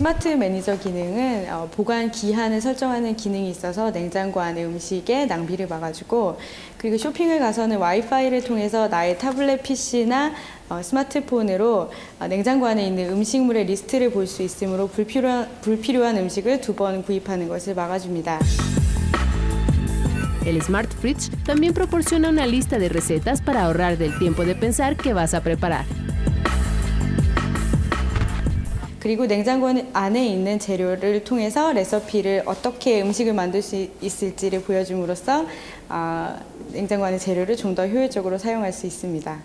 스마트 0.00 0.28
매니저 0.28 0.78
기능은 0.78 1.52
어, 1.52 1.68
보관 1.70 2.10
기한을 2.10 2.62
설정하는 2.62 3.16
기능이 3.16 3.50
있어서 3.50 3.92
냉장고 3.92 4.40
안에 4.40 4.64
음식에 4.64 5.26
낭비를 5.26 5.68
막아주고 5.68 6.38
그리고 6.78 6.96
쇼핑을 6.96 7.38
가서는 7.38 7.76
와이파이를 7.76 8.42
통해서 8.44 8.88
나의 8.88 9.18
타블렛 9.18 9.62
PC나 9.62 10.32
어, 10.70 10.80
스마트폰으로 10.82 11.90
어, 12.18 12.26
냉장고 12.28 12.66
안에 12.66 12.86
있는 12.86 13.12
음식물의 13.12 13.66
리스트를 13.66 14.10
볼 14.10 14.26
수 14.26 14.42
있으므로 14.42 14.86
불필요한, 14.88 15.60
불필요한 15.60 16.16
음식을 16.16 16.62
두 16.62 16.74
번 16.74 17.02
구입하는 17.02 17.46
것을 17.46 17.74
막아줍니다. 17.74 18.40
El 20.46 20.56
Smart 20.62 20.96
Fridge 20.96 21.28
también 21.44 21.74
proporciona 21.74 22.30
una 22.30 22.46
lista 22.46 22.78
de 22.78 22.88
recetas 22.88 23.42
para 23.42 23.64
ahorrar 23.64 23.98
del 23.98 24.18
tiempo 24.18 24.46
de 24.46 24.54
pensar 24.54 24.96
qué 24.96 25.12
vas 25.12 25.34
a 25.34 25.42
preparar. 25.42 25.99
그리고 29.00 29.26
냉장고 29.26 29.68
안에 29.94 30.26
있는 30.28 30.58
재료를 30.58 31.24
통해서 31.24 31.72
레시피를 31.72 32.42
어떻게 32.44 33.00
음식을 33.02 33.32
만들 33.32 33.62
수 33.62 33.88
있을지를 34.02 34.62
보여줌으로써 34.62 35.46
아, 35.88 36.38
냉장고 36.72 37.04
안의 37.06 37.18
재료를 37.18 37.56
좀 37.56 37.74
더 37.74 37.86
효율적으로 37.86 38.36
사용할 38.36 38.72
수 38.72 38.86
있습니다. 38.86 39.38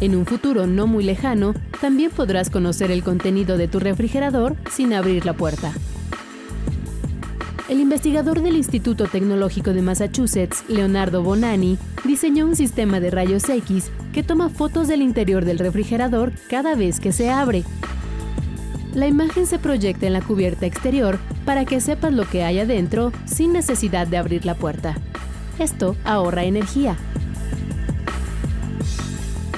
En 0.00 0.14
un 0.14 0.26
futuro 0.26 0.66
no 0.66 0.86
muy 0.86 1.04
lejano, 1.04 1.54
también 1.80 2.10
podrás 2.10 2.50
conocer 2.50 2.90
el 2.90 3.02
contenido 3.02 3.56
de 3.56 3.66
tu 3.68 3.78
refrigerador 3.80 4.56
sin 4.70 4.92
abrir 4.92 5.24
la 5.24 5.32
puerta. 5.32 5.72
El 7.68 7.80
investigador 7.80 8.42
del 8.42 8.54
Instituto 8.54 9.06
Tecnológico 9.06 9.72
de 9.72 9.82
Massachusetts, 9.82 10.62
Leonardo 10.68 11.24
Bonanni, 11.24 11.78
diseñó 12.04 12.46
un 12.46 12.54
sistema 12.54 13.00
de 13.00 13.10
rayos 13.10 13.48
X 13.48 13.90
que 14.12 14.22
toma 14.22 14.50
fotos 14.50 14.86
del 14.86 15.02
interior 15.02 15.44
del 15.44 15.58
refrigerador 15.58 16.32
cada 16.48 16.76
vez 16.76 17.00
que 17.00 17.10
se 17.10 17.28
abre. 17.28 17.64
La 18.94 19.08
imagen 19.08 19.46
se 19.46 19.58
proyecta 19.58 20.06
en 20.06 20.12
la 20.12 20.22
cubierta 20.22 20.64
exterior 20.64 21.18
para 21.44 21.64
que 21.64 21.80
sepas 21.80 22.12
lo 22.12 22.24
que 22.24 22.44
hay 22.44 22.60
adentro 22.60 23.12
sin 23.24 23.52
necesidad 23.52 24.06
de 24.06 24.18
abrir 24.18 24.46
la 24.46 24.54
puerta. 24.54 24.94
Esto 25.58 25.96
ahorra 26.04 26.44
energía. 26.44 26.96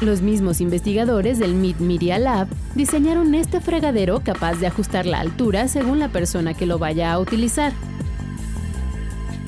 Los 0.01 0.23
mismos 0.23 0.61
investigadores 0.61 1.41
del 1.41 1.55
Mid 1.55 1.77
Media 1.77 2.21
Lab 2.21 2.47
diseñaron 2.77 3.35
este 3.35 3.61
fregadero 3.61 4.21
capaz 4.21 4.55
de 4.55 4.69
ajustar 4.69 5.07
la 5.07 5.19
altura 5.19 5.67
según 5.67 5.99
la 5.99 6.09
persona 6.09 6.55
que 6.55 6.67
lo 6.67 6.79
vaya 6.79 7.13
a 7.13 7.19
utilizar. 7.19 7.73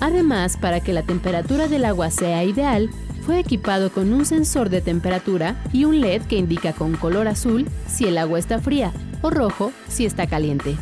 Además, 0.01 0.57
para 0.57 0.81
que 0.81 0.93
la 0.93 1.03
temperatura 1.03 1.69
del 1.69 1.85
agua 1.85 2.11
sea 2.11 2.43
ideal, 2.43 2.91
fue 3.25 3.39
equipado 3.39 3.93
con 3.93 4.13
un 4.13 4.25
sensor 4.25 4.71
de 4.71 4.81
temperatura 4.81 5.55
y 5.73 5.85
un 5.85 6.01
LED 6.01 6.23
que 6.23 6.39
indica 6.39 6.73
con 6.73 6.97
color 6.97 7.29
azul 7.29 7.69
si 7.87 8.07
el 8.07 8.19
agua 8.19 8.41
está 8.41 8.59
fría 8.59 8.93
o 9.23 9.31
rojo 9.31 9.71
si 9.89 10.05
está 10.05 10.27
caliente. 10.27 10.77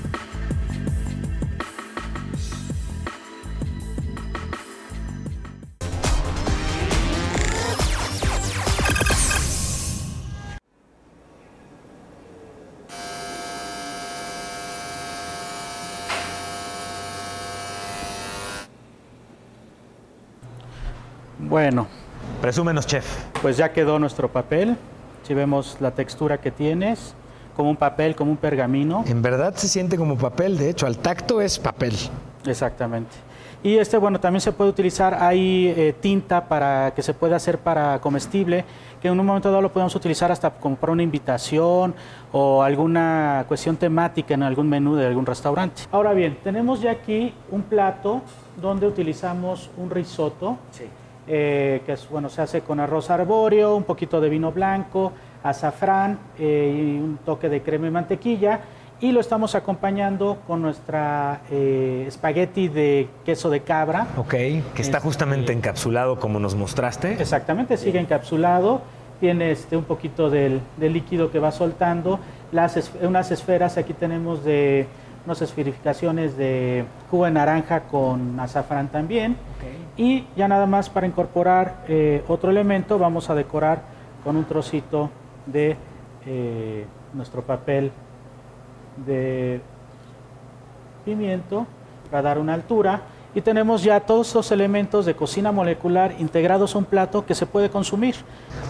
Bueno. 21.38 21.86
Presúmenos, 22.40 22.86
chef. 22.86 23.04
Pues 23.42 23.56
ya 23.56 23.72
quedó 23.72 23.98
nuestro 23.98 24.28
papel. 24.28 24.76
Si 25.22 25.34
vemos 25.34 25.76
la 25.80 25.90
textura 25.90 26.38
que 26.38 26.50
tienes, 26.50 27.14
como 27.56 27.70
un 27.70 27.76
papel, 27.76 28.14
como 28.14 28.30
un 28.30 28.36
pergamino. 28.36 29.04
En 29.06 29.22
verdad 29.22 29.54
se 29.56 29.68
siente 29.68 29.96
como 29.96 30.16
papel, 30.16 30.56
de 30.56 30.70
hecho, 30.70 30.86
al 30.86 30.98
tacto 30.98 31.40
es 31.40 31.58
papel. 31.58 31.94
Exactamente. 32.46 33.10
Y 33.62 33.76
este, 33.76 33.98
bueno, 33.98 34.20
también 34.20 34.40
se 34.40 34.52
puede 34.52 34.70
utilizar, 34.70 35.14
hay 35.14 35.74
eh, 35.76 35.94
tinta 36.00 36.44
para 36.46 36.92
que 36.94 37.02
se 37.02 37.12
pueda 37.12 37.34
hacer 37.34 37.58
para 37.58 38.00
comestible, 38.00 38.64
que 39.02 39.08
en 39.08 39.18
un 39.18 39.26
momento 39.26 39.50
dado 39.50 39.60
lo 39.60 39.72
podemos 39.72 39.94
utilizar 39.96 40.30
hasta 40.30 40.50
como 40.50 40.76
para 40.76 40.92
una 40.92 41.02
invitación 41.02 41.92
o 42.30 42.62
alguna 42.62 43.44
cuestión 43.48 43.76
temática 43.76 44.34
en 44.34 44.44
algún 44.44 44.68
menú 44.68 44.94
de 44.94 45.06
algún 45.08 45.26
restaurante. 45.26 45.82
Ahora 45.90 46.12
bien, 46.12 46.38
tenemos 46.44 46.80
ya 46.80 46.92
aquí 46.92 47.34
un 47.50 47.62
plato 47.62 48.22
donde 48.60 48.86
utilizamos 48.86 49.70
un 49.76 49.90
risotto. 49.90 50.56
Sí 50.70 50.84
eh, 51.28 51.82
que 51.84 51.92
es, 51.92 52.08
bueno, 52.08 52.28
se 52.28 52.42
hace 52.42 52.62
con 52.62 52.80
arroz 52.80 53.10
arbóreo, 53.10 53.76
un 53.76 53.84
poquito 53.84 54.20
de 54.20 54.28
vino 54.28 54.50
blanco, 54.50 55.12
azafrán 55.42 56.18
eh, 56.38 56.74
y 56.74 56.98
un 56.98 57.18
toque 57.24 57.48
de 57.48 57.62
crema 57.62 57.86
y 57.86 57.90
mantequilla. 57.90 58.60
Y 59.00 59.12
lo 59.12 59.20
estamos 59.20 59.54
acompañando 59.54 60.38
con 60.46 60.60
nuestra 60.60 61.42
eh, 61.52 62.04
espagueti 62.08 62.66
de 62.66 63.08
queso 63.24 63.48
de 63.48 63.60
cabra. 63.60 64.08
Ok, 64.16 64.30
que 64.30 64.62
está 64.78 64.96
este, 64.96 65.00
justamente 65.00 65.52
encapsulado 65.52 66.18
como 66.18 66.40
nos 66.40 66.56
mostraste. 66.56 67.12
Exactamente, 67.12 67.76
sigue 67.76 68.00
encapsulado. 68.00 68.82
Tiene 69.20 69.52
este, 69.52 69.76
un 69.76 69.84
poquito 69.84 70.30
del, 70.30 70.62
líquido 70.80 71.30
que 71.30 71.38
va 71.38 71.52
soltando. 71.52 72.18
Las, 72.50 72.90
unas 73.00 73.30
esferas, 73.30 73.76
aquí 73.76 73.92
tenemos 73.92 74.44
de 74.44 74.88
unas 75.28 75.42
esferificaciones 75.42 76.38
de 76.38 76.86
jugo 77.10 77.26
de 77.26 77.32
naranja 77.32 77.80
con 77.80 78.40
azafrán 78.40 78.88
también. 78.88 79.36
Y 79.94 80.24
ya 80.34 80.48
nada 80.48 80.64
más 80.64 80.88
para 80.88 81.06
incorporar 81.06 81.84
eh, 81.86 82.24
otro 82.28 82.48
elemento, 82.50 82.98
vamos 82.98 83.28
a 83.28 83.34
decorar 83.34 83.82
con 84.24 84.38
un 84.38 84.46
trocito 84.46 85.10
de 85.44 85.76
eh, 86.24 86.86
nuestro 87.12 87.42
papel 87.42 87.92
de 89.04 89.60
pimiento 91.04 91.66
para 92.10 92.22
dar 92.22 92.38
una 92.38 92.54
altura. 92.54 93.02
Y 93.34 93.42
tenemos 93.42 93.82
ya 93.82 94.00
todos 94.00 94.34
los 94.34 94.50
elementos 94.52 95.04
de 95.04 95.14
cocina 95.14 95.52
molecular 95.52 96.14
integrados 96.18 96.74
a 96.74 96.78
un 96.78 96.84
plato 96.84 97.26
que 97.26 97.34
se 97.34 97.46
puede 97.46 97.68
consumir. 97.68 98.16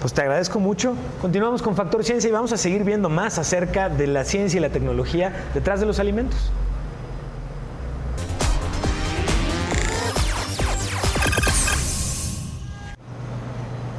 Pues 0.01 0.13
te 0.13 0.21
agradezco 0.21 0.59
mucho. 0.59 0.95
Continuamos 1.21 1.63
con 1.63 1.77
Factor 1.77 2.05
Ciencia 2.05 2.29
y 2.29 2.33
vamos 2.33 2.53
a 2.53 2.57
seguir 2.57 2.85
viendo 2.85 3.09
más 3.09 3.39
acerca 3.39 3.89
de 3.89 4.09
la 4.09 4.25
ciencia 4.25 4.59
y 4.59 4.61
la 4.61 4.71
tecnología 4.71 5.33
detrás 5.55 5.81
de 5.81 5.87
los 5.87 6.01
alimentos. 6.01 6.51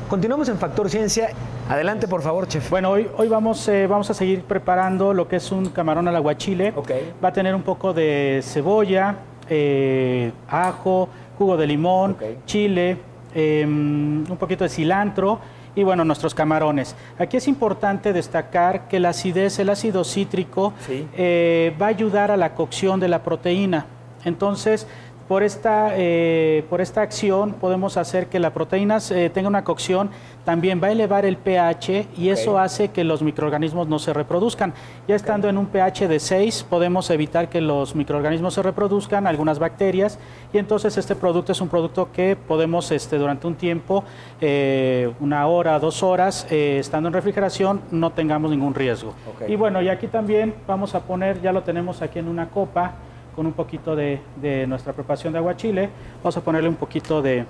Continuamos 0.09 0.49
en 0.49 0.57
Factor 0.57 0.89
Ciencia. 0.89 1.29
Adelante, 1.69 2.07
por 2.07 2.23
favor, 2.23 2.47
chef. 2.47 2.67
Bueno, 2.71 2.89
hoy, 2.89 3.07
hoy 3.15 3.27
vamos, 3.27 3.67
eh, 3.67 3.85
vamos 3.85 4.09
a 4.09 4.15
seguir 4.15 4.41
preparando 4.41 5.13
lo 5.13 5.27
que 5.27 5.35
es 5.35 5.51
un 5.51 5.69
camarón 5.69 6.07
al 6.07 6.15
aguachile. 6.15 6.73
Okay. 6.75 7.13
Va 7.23 7.29
a 7.29 7.33
tener 7.33 7.53
un 7.53 7.61
poco 7.61 7.93
de 7.93 8.41
cebolla, 8.43 9.17
eh, 9.49 10.31
ajo, 10.47 11.09
jugo 11.37 11.57
de 11.57 11.67
limón, 11.67 12.17
chile, 12.45 12.97
em, 13.33 14.23
un 14.29 14.37
poquito 14.37 14.63
de 14.63 14.69
cilantro 14.69 15.39
y 15.75 15.83
bueno, 15.83 16.03
nuestros 16.03 16.35
camarones. 16.35 16.95
Aquí 17.17 17.37
es 17.37 17.47
importante 17.47 18.13
destacar 18.13 18.87
que 18.87 18.99
la 18.99 19.09
acidez, 19.09 19.59
el 19.59 19.69
ácido 19.69 20.03
cítrico, 20.03 20.73
eh, 20.89 21.75
va 21.81 21.87
a 21.87 21.89
ayudar 21.89 22.31
a 22.31 22.37
la 22.37 22.53
cocción 22.53 22.99
de 22.99 23.07
la 23.07 23.23
proteína. 23.23 23.85
Entonces, 24.25 24.87
por 25.29 25.43
esta, 25.43 25.91
eh, 25.95 26.65
por 26.71 26.81
esta 26.81 27.03
acción 27.03 27.53
podemos 27.53 27.97
hacer 27.97 28.29
que 28.29 28.39
la 28.39 28.51
proteína 28.51 28.97
eh, 29.11 29.29
tenga 29.31 29.47
una 29.47 29.63
cocción, 29.63 30.09
también 30.43 30.81
va 30.81 30.87
a 30.87 30.91
elevar 30.91 31.23
el 31.23 31.37
pH 31.37 32.07
y 32.17 32.29
eso 32.29 32.57
hace 32.57 32.87
que 32.87 33.03
los 33.03 33.21
microorganismos 33.21 33.87
no 33.87 33.99
se 33.99 34.11
reproduzcan. 34.11 34.73
Ya 35.07 35.15
estando 35.15 35.47
en 35.47 35.59
un 35.59 35.67
pH 35.67 36.07
de 36.07 36.19
6 36.19 36.65
podemos 36.67 37.11
evitar 37.11 37.47
que 37.47 37.61
los 37.61 37.93
microorganismos 37.93 38.55
se 38.55 38.63
reproduzcan, 38.63 39.27
algunas 39.27 39.59
bacterias, 39.59 40.17
y 40.51 40.57
entonces 40.57 40.97
este 40.97 41.15
producto 41.15 41.51
es 41.51 41.61
un 41.61 41.69
producto 41.69 42.11
que 42.11 42.35
podemos 42.35 42.89
este, 42.89 43.19
durante 43.19 43.45
un 43.45 43.53
tiempo, 43.53 44.03
eh, 44.41 45.13
una 45.19 45.45
hora, 45.45 45.77
dos 45.77 46.01
horas, 46.01 46.47
estando 46.49 47.07
en 47.07 47.13
refrigeración, 47.13 47.81
no 47.91 48.13
tengamos 48.13 48.49
ningún 48.49 48.73
riesgo. 48.73 49.13
Y 49.47 49.55
bueno, 49.55 49.79
y 49.79 49.89
aquí 49.89 50.07
también 50.07 50.55
vamos 50.65 50.95
a 50.95 51.01
poner, 51.01 51.39
ya 51.39 51.51
lo 51.51 51.61
tenemos 51.61 52.01
aquí 52.01 52.17
en 52.17 52.27
una 52.27 52.49
copa, 52.49 52.95
con 53.35 53.45
un 53.45 53.53
poquito 53.53 53.95
de, 53.95 54.19
nuestra 54.67 54.93
preparación 54.93 55.33
de 55.33 55.39
aguachile. 55.39 55.89
Vamos 56.23 56.37
a 56.37 56.41
ponerle 56.41 56.69
un 56.69 56.75
poquito 56.75 57.21
de, 57.21 57.45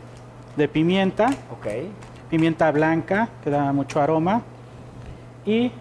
pimienta. 0.72 1.30
Pimienta 2.30 2.72
blanca, 2.72 3.30
que 3.44 3.50
da 3.50 3.74
mucho 3.74 4.02
aroma. 4.02 4.42
Y 5.46 5.72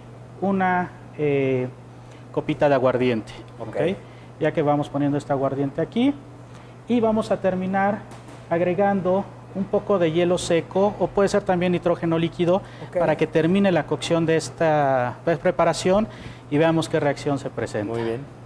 una 0.41 0.91
eh, 1.19 1.69
copita 2.33 2.69
de 2.69 2.75
aguardiente. 2.75 3.33
Ya 4.41 4.53
que 4.53 4.63
vamos 4.63 4.89
poniendo 4.89 5.19
este 5.19 5.33
aguardiente 5.33 5.81
aquí. 5.81 6.15
Y 6.89 7.01
vamos 7.01 7.31
a 7.31 7.41
terminar 7.41 8.01
agregando 8.49 9.25
un 9.55 9.65
poco 9.65 9.99
de 9.99 10.13
hielo 10.13 10.39
seco 10.39 10.95
o 10.99 11.07
puede 11.09 11.29
ser 11.29 11.43
también 11.43 11.73
nitrógeno 11.73 12.19
líquido 12.19 12.63
para 12.97 13.17
que 13.17 13.27
termine 13.27 13.73
la 13.73 13.87
cocción 13.87 14.27
de 14.27 14.37
esta 14.37 15.17
preparación 15.43 16.07
y 16.51 16.59
veamos 16.59 16.89
qué 16.89 17.01
reacción 17.01 17.39
se 17.39 17.51
presenta. 17.51 17.93
Muy 17.93 18.03
bien. 18.03 18.38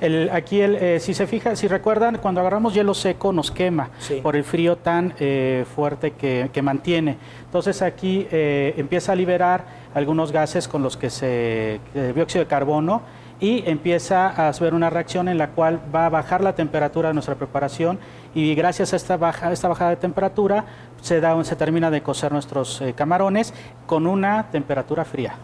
El, 0.00 0.30
aquí, 0.30 0.60
el, 0.60 0.76
eh, 0.76 1.00
si 1.00 1.12
se 1.12 1.26
fija, 1.26 1.56
si 1.56 1.66
recuerdan, 1.66 2.18
cuando 2.18 2.40
agarramos 2.40 2.72
hielo 2.72 2.94
seco 2.94 3.32
nos 3.32 3.50
quema 3.50 3.90
por 4.22 4.36
el 4.36 4.44
frío 4.44 4.76
tan 4.76 5.14
eh, 5.18 5.64
fuerte 5.74 6.12
que, 6.12 6.50
que, 6.52 6.62
mantiene. 6.62 7.18
Entonces 7.44 7.82
aquí 7.82 8.26
eh, 8.30 8.74
empieza 8.76 9.12
a 9.12 9.16
liberar 9.16 9.64
algunos 9.94 10.30
gases 10.30 10.68
con 10.68 10.82
los 10.82 10.96
que 10.96 11.10
se, 11.10 11.80
dióxido 12.14 12.44
de 12.44 12.48
carbono, 12.48 13.02
y 13.40 13.62
empieza 13.70 14.26
a 14.28 14.48
haber 14.48 14.74
una 14.74 14.90
reacción 14.90 15.28
en 15.28 15.38
la 15.38 15.50
cual 15.50 15.80
va 15.94 16.06
a 16.06 16.08
bajar 16.08 16.42
la 16.42 16.56
temperatura 16.56 17.08
de 17.08 17.14
nuestra 17.14 17.36
preparación 17.36 18.00
y 18.34 18.56
gracias 18.56 18.92
a 18.92 18.96
esta, 18.96 19.16
baja, 19.16 19.52
esta 19.52 19.68
bajada 19.68 19.90
de 19.90 19.96
temperatura 19.96 20.64
se, 21.00 21.20
da, 21.20 21.42
se 21.44 21.54
termina 21.54 21.88
de 21.88 22.02
cocer 22.02 22.32
nuestros 22.32 22.82
camarones 22.96 23.54
con 23.86 24.08
una 24.08 24.50
temperatura 24.50 25.04
fría. 25.04 25.36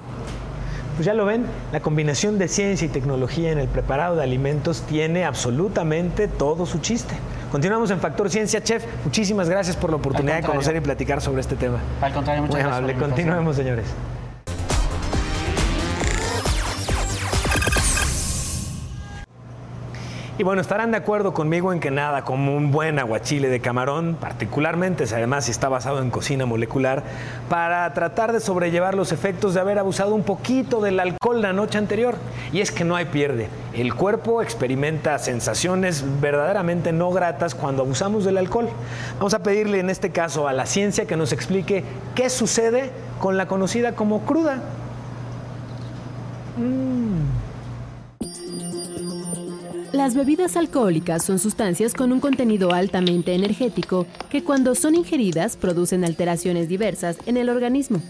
Pues 0.94 1.06
ya 1.06 1.14
lo 1.14 1.24
ven, 1.24 1.44
la 1.72 1.80
combinación 1.80 2.38
de 2.38 2.46
ciencia 2.46 2.86
y 2.86 2.88
tecnología 2.88 3.50
en 3.50 3.58
el 3.58 3.66
preparado 3.66 4.14
de 4.16 4.22
alimentos 4.22 4.82
tiene 4.82 5.24
absolutamente 5.24 6.28
todo 6.28 6.66
su 6.66 6.78
chiste. 6.78 7.14
Continuamos 7.50 7.90
en 7.90 8.00
Factor 8.00 8.30
Ciencia, 8.30 8.62
Chef. 8.62 8.84
Muchísimas 9.04 9.48
gracias 9.48 9.76
por 9.76 9.90
la 9.90 9.96
oportunidad 9.96 10.36
de 10.36 10.42
conocer 10.42 10.76
y 10.76 10.80
platicar 10.80 11.20
sobre 11.20 11.40
este 11.40 11.56
tema. 11.56 11.78
Al 12.00 12.12
contrario, 12.12 12.42
muchas 12.42 12.62
Muy 12.62 12.72
amable. 12.72 12.94
Continuemos, 12.94 13.56
señores. 13.56 13.86
Y 20.37 20.43
bueno, 20.43 20.61
estarán 20.61 20.91
de 20.91 20.97
acuerdo 20.97 21.33
conmigo 21.33 21.73
en 21.73 21.79
que 21.79 21.93
nada 21.93 22.25
como 22.25 22.57
un 22.57 22.73
buen 22.73 22.99
aguachile 22.99 23.49
de 23.49 23.61
camarón, 23.61 24.17
particularmente 24.21 25.05
además 25.05 25.45
si 25.45 25.53
está 25.53 25.69
basado 25.69 26.03
en 26.03 26.11
cocina 26.11 26.45
molecular, 26.45 27.05
para 27.49 27.93
tratar 27.95 28.33
de 28.33 28.41
sobrellevar 28.41 28.97
los 28.97 29.12
efectos 29.12 29.55
de 29.55 29.61
haber 29.61 29.79
abusado 29.79 30.12
un 30.12 30.25
poquito 30.25 30.81
del 30.81 30.99
alcohol 30.99 31.41
la 31.41 31.53
noche 31.53 31.79
anterior. 31.79 32.17
Y 32.53 32.62
es 32.62 32.73
que 32.73 32.83
no 32.83 32.97
hay 32.97 33.05
pierde. 33.05 33.49
El 33.75 33.95
cuerpo 33.95 34.43
experimenta 34.43 35.21
sensaciones 35.21 36.05
verdaderamente 36.21 36.93
no 36.93 37.12
gratas 37.12 37.55
cuando 37.55 37.85
abusamos 37.85 38.25
del 38.25 38.38
alcohol. 38.38 38.69
Vamos 39.19 39.35
a 39.35 39.38
pedirle 39.45 39.79
en 39.79 39.88
este 39.88 40.11
caso 40.11 40.49
a 40.49 40.53
la 40.53 40.67
ciencia 40.67 41.07
que 41.07 41.17
nos 41.17 41.33
explique 41.33 41.85
qué 42.17 42.29
sucede 42.29 42.91
con 43.21 43.37
la 43.37 43.47
conocida 43.47 43.95
como 43.95 44.23
cruda. 44.23 44.57
Mm. 46.57 47.43
Las 49.94 50.16
bebidas 50.16 50.56
alcohólicas 50.56 51.24
son 51.24 51.38
sustancias 51.38 51.94
con 51.94 52.10
un 52.10 52.18
contenido 52.18 52.72
altamente 52.72 53.32
energético 53.32 54.08
que 54.28 54.42
cuando 54.42 54.74
son 54.74 54.96
ingeridas 54.96 55.56
producen 55.56 56.04
alteraciones 56.04 56.68
diversas 56.68 57.16
en 57.26 57.36
el 57.36 57.48
organismo. 57.48 58.02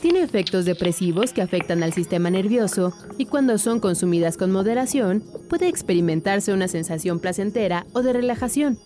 Tiene 0.00 0.22
efectos 0.22 0.64
depresivos 0.64 1.32
que 1.32 1.42
afectan 1.42 1.82
al 1.82 1.92
sistema 1.92 2.30
nervioso 2.30 2.94
y 3.18 3.26
cuando 3.26 3.58
son 3.58 3.80
consumidas 3.80 4.36
con 4.36 4.52
moderación 4.52 5.24
puede 5.50 5.66
experimentarse 5.66 6.52
una 6.52 6.68
sensación 6.68 7.18
placentera 7.18 7.84
o 7.94 8.02
de 8.02 8.12
relajación. 8.12 8.78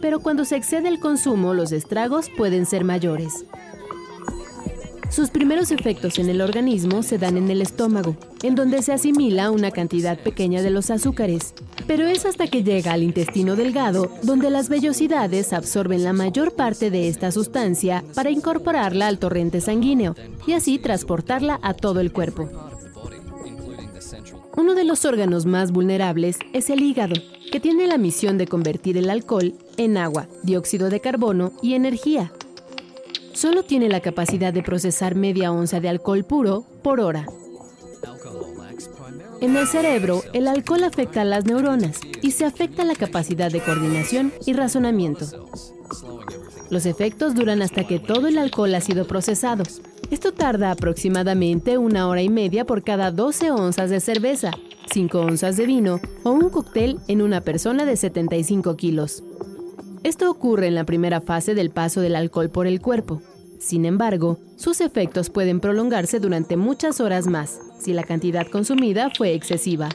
Pero 0.00 0.18
cuando 0.18 0.44
se 0.44 0.56
excede 0.56 0.88
el 0.88 0.98
consumo 0.98 1.54
los 1.54 1.70
estragos 1.70 2.30
pueden 2.36 2.66
ser 2.66 2.82
mayores. 2.82 3.44
Sus 5.12 5.28
primeros 5.28 5.70
efectos 5.72 6.18
en 6.18 6.30
el 6.30 6.40
organismo 6.40 7.02
se 7.02 7.18
dan 7.18 7.36
en 7.36 7.50
el 7.50 7.60
estómago, 7.60 8.16
en 8.42 8.54
donde 8.54 8.80
se 8.80 8.94
asimila 8.94 9.50
una 9.50 9.70
cantidad 9.70 10.18
pequeña 10.18 10.62
de 10.62 10.70
los 10.70 10.88
azúcares. 10.88 11.52
Pero 11.86 12.08
es 12.08 12.24
hasta 12.24 12.46
que 12.46 12.64
llega 12.64 12.94
al 12.94 13.02
intestino 13.02 13.54
delgado 13.54 14.10
donde 14.22 14.48
las 14.48 14.70
vellosidades 14.70 15.52
absorben 15.52 16.02
la 16.02 16.14
mayor 16.14 16.54
parte 16.54 16.90
de 16.90 17.08
esta 17.08 17.30
sustancia 17.30 18.02
para 18.14 18.30
incorporarla 18.30 19.06
al 19.06 19.18
torrente 19.18 19.60
sanguíneo 19.60 20.16
y 20.46 20.54
así 20.54 20.78
transportarla 20.78 21.60
a 21.62 21.74
todo 21.74 22.00
el 22.00 22.10
cuerpo. 22.10 22.48
Uno 24.56 24.74
de 24.74 24.84
los 24.84 25.04
órganos 25.04 25.44
más 25.44 25.72
vulnerables 25.72 26.38
es 26.54 26.70
el 26.70 26.80
hígado, 26.82 27.16
que 27.50 27.60
tiene 27.60 27.86
la 27.86 27.98
misión 27.98 28.38
de 28.38 28.46
convertir 28.46 28.96
el 28.96 29.10
alcohol 29.10 29.52
en 29.76 29.98
agua, 29.98 30.26
dióxido 30.42 30.88
de 30.88 31.00
carbono 31.00 31.52
y 31.60 31.74
energía, 31.74 32.32
solo 33.32 33.62
tiene 33.62 33.88
la 33.88 34.00
capacidad 34.00 34.52
de 34.52 34.62
procesar 34.62 35.14
media 35.14 35.52
onza 35.52 35.80
de 35.80 35.88
alcohol 35.88 36.24
puro 36.24 36.64
por 36.82 37.00
hora. 37.00 37.26
En 39.40 39.56
el 39.56 39.66
cerebro, 39.66 40.22
el 40.32 40.46
alcohol 40.46 40.84
afecta 40.84 41.22
a 41.22 41.24
las 41.24 41.44
neuronas 41.46 42.00
y 42.22 42.30
se 42.30 42.44
afecta 42.44 42.84
la 42.84 42.94
capacidad 42.94 43.50
de 43.50 43.60
coordinación 43.60 44.32
y 44.46 44.52
razonamiento. 44.52 45.26
Los 46.70 46.86
efectos 46.86 47.34
duran 47.34 47.60
hasta 47.60 47.84
que 47.84 47.98
todo 47.98 48.28
el 48.28 48.38
alcohol 48.38 48.74
ha 48.74 48.80
sido 48.80 49.06
procesado. 49.06 49.64
Esto 50.10 50.32
tarda 50.32 50.70
aproximadamente 50.70 51.76
una 51.76 52.08
hora 52.08 52.22
y 52.22 52.28
media 52.28 52.64
por 52.64 52.84
cada 52.84 53.10
12 53.10 53.50
onzas 53.50 53.90
de 53.90 54.00
cerveza, 54.00 54.52
5 54.92 55.20
onzas 55.20 55.56
de 55.56 55.66
vino 55.66 56.00
o 56.22 56.30
un 56.30 56.48
cóctel 56.48 57.00
en 57.08 57.20
una 57.20 57.40
persona 57.40 57.84
de 57.84 57.96
75 57.96 58.76
kilos. 58.76 59.24
Esto 60.04 60.28
ocurre 60.28 60.66
en 60.66 60.74
la 60.74 60.84
primera 60.84 61.20
fase 61.20 61.54
del 61.54 61.70
paso 61.70 62.00
del 62.00 62.16
alcohol 62.16 62.50
por 62.50 62.66
el 62.66 62.80
cuerpo. 62.80 63.22
Sin 63.60 63.84
embargo, 63.84 64.40
sus 64.56 64.80
efectos 64.80 65.30
pueden 65.30 65.60
prolongarse 65.60 66.18
durante 66.18 66.56
muchas 66.56 67.00
horas 67.00 67.28
más 67.28 67.60
si 67.78 67.92
la 67.92 68.02
cantidad 68.02 68.46
consumida 68.48 69.10
fue 69.16 69.34
excesiva. 69.34 69.88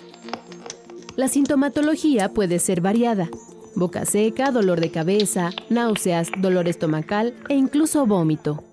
La 1.18 1.28
sintomatología 1.28 2.30
puede 2.30 2.60
ser 2.60 2.80
variada. 2.80 3.30
Boca 3.76 4.06
seca, 4.06 4.52
dolor 4.52 4.80
de 4.80 4.92
cabeza, 4.92 5.52
náuseas, 5.70 6.30
dolor 6.38 6.70
estomacal 6.70 7.34
e 7.50 7.56
incluso 7.56 8.06
vómito. 8.06 8.64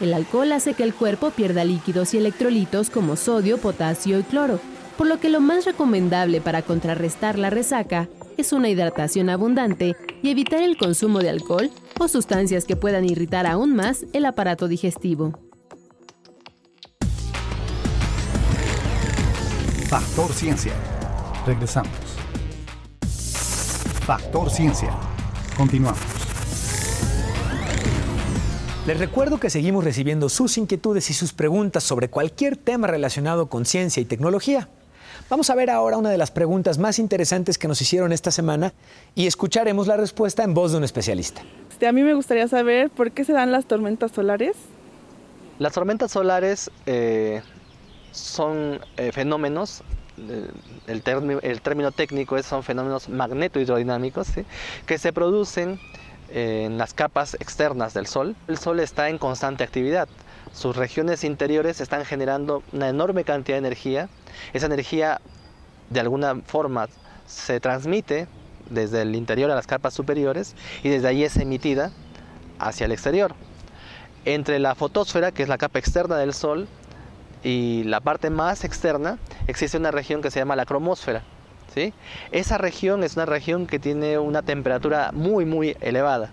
El 0.00 0.14
alcohol 0.14 0.52
hace 0.52 0.74
que 0.74 0.84
el 0.84 0.94
cuerpo 0.94 1.30
pierda 1.30 1.64
líquidos 1.64 2.14
y 2.14 2.18
electrolitos 2.18 2.90
como 2.90 3.16
sodio, 3.16 3.58
potasio 3.58 4.20
y 4.20 4.22
cloro, 4.22 4.60
por 4.96 5.08
lo 5.08 5.18
que 5.18 5.30
lo 5.30 5.40
más 5.40 5.64
recomendable 5.64 6.40
para 6.40 6.62
contrarrestar 6.62 7.38
la 7.38 7.50
resaca 7.50 8.08
es 8.40 8.54
una 8.54 8.70
hidratación 8.70 9.28
abundante 9.28 9.96
y 10.22 10.30
evitar 10.30 10.62
el 10.62 10.78
consumo 10.78 11.18
de 11.18 11.28
alcohol 11.28 11.70
o 11.98 12.08
sustancias 12.08 12.64
que 12.64 12.74
puedan 12.74 13.04
irritar 13.04 13.46
aún 13.46 13.76
más 13.76 14.06
el 14.14 14.24
aparato 14.24 14.66
digestivo. 14.66 15.38
Factor 19.88 20.32
Ciencia. 20.32 20.72
Regresamos. 21.46 21.92
Factor 24.06 24.50
Ciencia. 24.50 24.90
Continuamos. 25.56 26.00
Les 28.86 28.98
recuerdo 28.98 29.38
que 29.38 29.50
seguimos 29.50 29.84
recibiendo 29.84 30.30
sus 30.30 30.56
inquietudes 30.56 31.10
y 31.10 31.12
sus 31.12 31.34
preguntas 31.34 31.84
sobre 31.84 32.08
cualquier 32.08 32.56
tema 32.56 32.86
relacionado 32.86 33.50
con 33.50 33.66
ciencia 33.66 34.00
y 34.00 34.06
tecnología. 34.06 34.70
Vamos 35.28 35.50
a 35.50 35.54
ver 35.54 35.70
ahora 35.70 35.96
una 35.96 36.10
de 36.10 36.18
las 36.18 36.30
preguntas 36.30 36.78
más 36.78 36.98
interesantes 36.98 37.58
que 37.58 37.68
nos 37.68 37.80
hicieron 37.80 38.12
esta 38.12 38.30
semana 38.30 38.72
y 39.14 39.26
escucharemos 39.26 39.86
la 39.86 39.96
respuesta 39.96 40.42
en 40.42 40.54
voz 40.54 40.72
de 40.72 40.78
un 40.78 40.84
especialista. 40.84 41.42
Este, 41.70 41.86
a 41.86 41.92
mí 41.92 42.02
me 42.02 42.14
gustaría 42.14 42.46
saber 42.48 42.90
por 42.90 43.12
qué 43.12 43.24
se 43.24 43.32
dan 43.32 43.52
las 43.52 43.64
tormentas 43.66 44.12
solares. 44.12 44.56
Las 45.58 45.72
tormentas 45.72 46.12
solares 46.12 46.70
eh, 46.86 47.42
son 48.12 48.80
eh, 48.96 49.12
fenómenos, 49.12 49.82
el, 50.86 51.02
término, 51.02 51.92
técnico 51.92 52.36
es, 52.36 52.46
son 52.46 52.62
fenómenos 52.62 53.08
magnetohidrodinámicos, 53.08 54.28
que 54.86 54.98
se 54.98 55.12
producen 55.12 55.80
eh, 56.30 56.64
en 56.66 56.78
las 56.78 56.92
capas 56.92 57.34
externas 57.34 57.94
del 57.94 58.06
Sol. 58.06 58.36
El 58.48 58.58
Sol 58.58 58.80
está 58.80 59.08
en 59.08 59.18
constante 59.18 59.64
actividad. 59.64 60.08
Sus 60.52 60.76
regiones 60.76 61.24
interiores 61.24 61.80
están 61.80 62.04
generando 62.04 62.62
una 62.72 62.88
enorme 62.88 63.24
cantidad 63.24 63.56
de 63.56 63.66
energía 63.66 64.08
esa 64.52 64.66
energía 64.66 65.20
de 65.90 66.00
alguna 66.00 66.36
forma 66.44 66.88
se 67.26 67.60
transmite 67.60 68.26
desde 68.68 69.02
el 69.02 69.14
interior 69.14 69.50
a 69.50 69.54
las 69.54 69.66
capas 69.66 69.94
superiores 69.94 70.54
y 70.82 70.88
desde 70.88 71.08
ahí 71.08 71.24
es 71.24 71.36
emitida 71.36 71.92
hacia 72.58 72.86
el 72.86 72.92
exterior. 72.92 73.34
Entre 74.24 74.58
la 74.58 74.74
fotosfera, 74.74 75.32
que 75.32 75.42
es 75.42 75.48
la 75.48 75.58
capa 75.58 75.78
externa 75.78 76.16
del 76.16 76.34
Sol, 76.34 76.68
y 77.42 77.84
la 77.84 78.00
parte 78.00 78.28
más 78.28 78.64
externa, 78.64 79.18
existe 79.46 79.78
una 79.78 79.90
región 79.90 80.20
que 80.20 80.30
se 80.30 80.40
llama 80.40 80.56
la 80.56 80.66
cromósfera. 80.66 81.22
¿sí? 81.74 81.94
Esa 82.32 82.58
región 82.58 83.02
es 83.02 83.16
una 83.16 83.24
región 83.24 83.66
que 83.66 83.78
tiene 83.78 84.18
una 84.18 84.42
temperatura 84.42 85.10
muy, 85.12 85.46
muy 85.46 85.74
elevada. 85.80 86.30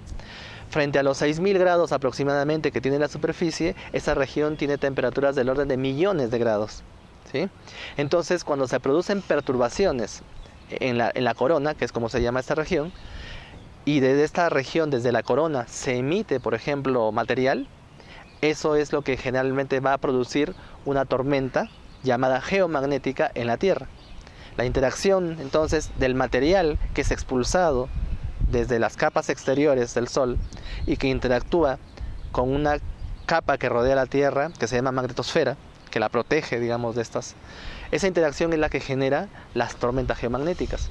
Frente 0.69 0.99
a 0.99 1.03
los 1.03 1.21
6.000 1.21 1.57
grados 1.57 1.91
aproximadamente 1.91 2.71
que 2.71 2.81
tiene 2.81 2.99
la 2.99 3.07
superficie, 3.07 3.75
esa 3.93 4.13
región 4.13 4.57
tiene 4.57 4.77
temperaturas 4.77 5.35
del 5.35 5.49
orden 5.49 5.67
de 5.67 5.77
millones 5.77 6.29
de 6.31 6.39
grados. 6.39 6.83
Entonces, 7.97 8.43
cuando 8.43 8.67
se 8.67 8.79
producen 8.79 9.21
perturbaciones 9.21 10.23
en 10.69 10.97
la, 10.97 11.33
corona, 11.35 11.73
que 11.73 11.85
es 11.85 11.91
como 11.91 12.09
se 12.09 12.21
llama 12.21 12.39
esta 12.39 12.55
región, 12.55 12.91
y 13.85 13.99
desde 14.01 14.23
esta 14.23 14.49
región, 14.49 14.89
desde 14.89 15.11
la 15.11 15.23
corona, 15.23 15.65
se 15.67 15.97
emite, 15.97 16.39
por 16.39 16.53
ejemplo, 16.53 17.11
material, 17.11 17.67
eso 18.41 18.75
es 18.75 18.91
lo 18.91 19.01
que 19.01 19.17
generalmente 19.17 19.79
va 19.79 19.93
a 19.93 19.97
producir 19.97 20.53
una 20.85 21.05
tormenta 21.05 21.69
llamada 22.03 22.41
geomagnética 22.41 23.31
en 23.33 23.47
la 23.47 23.57
Tierra. 23.57 23.87
La 24.57 24.65
interacción 24.65 25.37
entonces 25.39 25.91
del 25.99 26.15
material 26.15 26.79
que 26.93 27.01
es 27.01 27.11
expulsado 27.11 27.89
desde 28.51 28.79
las 28.79 28.95
capas 28.95 29.29
exteriores 29.29 29.93
del 29.93 30.07
Sol 30.07 30.37
y 30.85 30.97
que 30.97 31.07
interactúa 31.07 31.79
con 32.31 32.53
una 32.53 32.77
capa 33.25 33.57
que 33.57 33.69
rodea 33.69 33.95
la 33.95 34.05
Tierra, 34.05 34.51
que 34.57 34.67
se 34.67 34.75
llama 34.75 34.91
magnetosfera, 34.91 35.57
que 35.91 35.99
la 35.99 36.09
protege, 36.09 36.59
digamos, 36.59 36.95
de 36.95 37.01
estas. 37.01 37.35
Esa 37.91 38.07
interacción 38.07 38.53
es 38.53 38.59
la 38.59 38.69
que 38.69 38.79
genera 38.79 39.27
las 39.53 39.75
tormentas 39.75 40.17
geomagnéticas. 40.17 40.89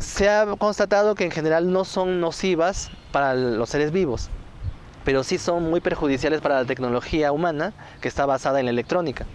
Se 0.00 0.28
ha 0.28 0.46
constatado 0.56 1.14
que 1.14 1.24
en 1.24 1.30
general 1.30 1.72
no 1.72 1.84
son 1.84 2.20
nocivas 2.20 2.90
para 3.12 3.34
los 3.34 3.70
seres 3.70 3.92
vivos, 3.92 4.30
pero 5.04 5.24
sí 5.24 5.38
son 5.38 5.70
muy 5.70 5.80
perjudiciales 5.80 6.40
para 6.40 6.60
la 6.60 6.64
tecnología 6.64 7.32
humana 7.32 7.72
que 8.00 8.08
está 8.08 8.26
basada 8.26 8.60
en 8.60 8.66
la 8.66 8.72
electrónica. 8.72 9.26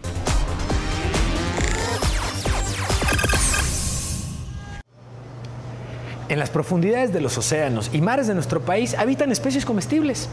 En 6.30 6.40
las 6.40 6.50
profundidades 6.50 7.14
de 7.14 7.22
los 7.22 7.38
océanos 7.38 7.90
y 7.94 8.02
mares 8.02 8.28
de 8.28 8.34
nuestro 8.34 8.62
país 8.62 8.96
habitan 8.96 9.32
especies 9.32 9.66
comestibles. 9.66 10.28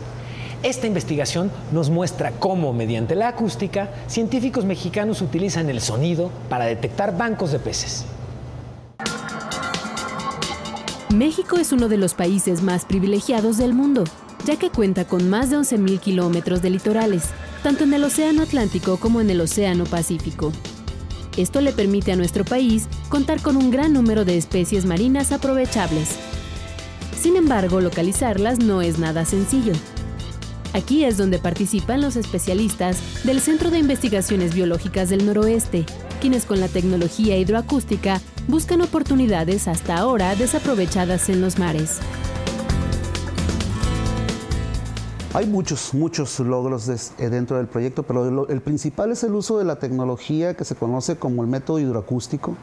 Esta 0.65 0.87
investigación 0.87 1.53
nos 1.73 1.91
muestra 1.91 2.33
cómo, 2.33 2.73
mediante 2.73 3.15
la 3.15 3.29
acústica, 3.29 3.91
científicos 4.09 4.65
mexicanos 4.65 5.21
utilizan 5.21 5.71
el 5.71 5.81
sonido 5.81 6.31
para 6.49 6.65
detectar 6.65 7.17
bancos 7.17 7.53
de 7.53 7.59
peces. 7.61 8.07
México 11.15 11.59
es 11.59 11.71
uno 11.71 11.89
de 11.89 11.97
los 11.97 12.15
países 12.15 12.61
más 12.63 12.85
privilegiados 12.85 13.57
del 13.57 13.73
mundo, 13.73 14.03
ya 14.45 14.57
que 14.57 14.71
cuenta 14.71 15.05
con 15.05 15.31
más 15.31 15.51
de 15.51 15.59
11.000 15.59 16.01
kilómetros 16.01 16.61
de 16.61 16.71
litorales, 16.71 17.27
tanto 17.63 17.85
en 17.85 17.95
el 17.95 18.03
Océano 18.03 18.43
Atlántico 18.43 18.97
como 18.97 19.21
en 19.21 19.31
el 19.31 19.41
Océano 19.41 19.85
Pacífico. 19.85 20.51
Esto 21.37 21.61
le 21.61 21.73
permite 21.73 22.13
a 22.13 22.17
nuestro 22.17 22.45
país 22.45 22.87
contar 23.09 23.41
con 23.41 23.57
un 23.57 23.71
gran 23.71 23.93
número 23.93 24.25
de 24.25 24.37
especies 24.37 24.87
marinas 24.87 25.33
aprovechables. 25.33 26.11
Sin 27.21 27.37
embargo, 27.37 27.81
localizarlas 27.81 28.59
no 28.59 28.83
es 28.83 28.99
nada 28.99 29.25
sencillo. 29.25 29.73
Aquí 30.75 31.05
es 31.05 31.17
donde 31.17 31.39
participan 31.39 32.01
los 32.01 32.17
especialistas 32.17 32.99
del 33.25 33.41
Centro 33.41 33.71
de 33.71 33.79
Investigaciones 33.79 34.55
Biológicas 34.55 35.09
del 35.09 35.25
Noroeste, 35.25 35.87
quienes 36.21 36.45
con 36.45 36.61
la 36.61 36.69
tecnología 36.69 37.37
hidroacústica 37.39 38.21
buscan 38.49 38.83
oportunidades 38.83 39.69
hasta 39.69 39.97
ahora 39.97 40.35
desaprovechadas 40.35 41.29
en 41.29 41.41
los 41.41 41.59
mares. 41.59 42.01
Hay 45.37 45.49
muchos, 45.49 45.95
muchos 45.95 46.39
logros 46.39 46.89
eh, 46.89 47.29
dentro 47.29 47.57
del 47.57 47.67
proyecto, 47.67 48.05
pero 48.05 48.49
el 48.49 48.61
principal 48.61 49.11
es 49.11 49.25
el 49.25 49.35
uso 49.35 49.59
de 49.59 49.65
la 49.65 49.81
tecnología 49.81 50.55
que 50.55 50.65
se 50.65 50.77
conoce 50.77 51.17
como 51.17 51.43
el 51.43 51.49
método 51.49 51.81
hidroacústico. 51.81 52.57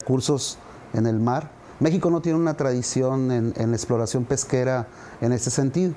Recursos 0.00 0.56
en 0.94 1.06
el 1.06 1.20
mar. 1.20 1.50
México 1.78 2.08
no 2.08 2.22
tiene 2.22 2.38
una 2.38 2.54
tradición 2.54 3.30
en, 3.30 3.52
en 3.56 3.70
la 3.70 3.76
exploración 3.76 4.24
pesquera 4.24 4.88
en 5.20 5.32
este 5.32 5.50
sentido. 5.50 5.92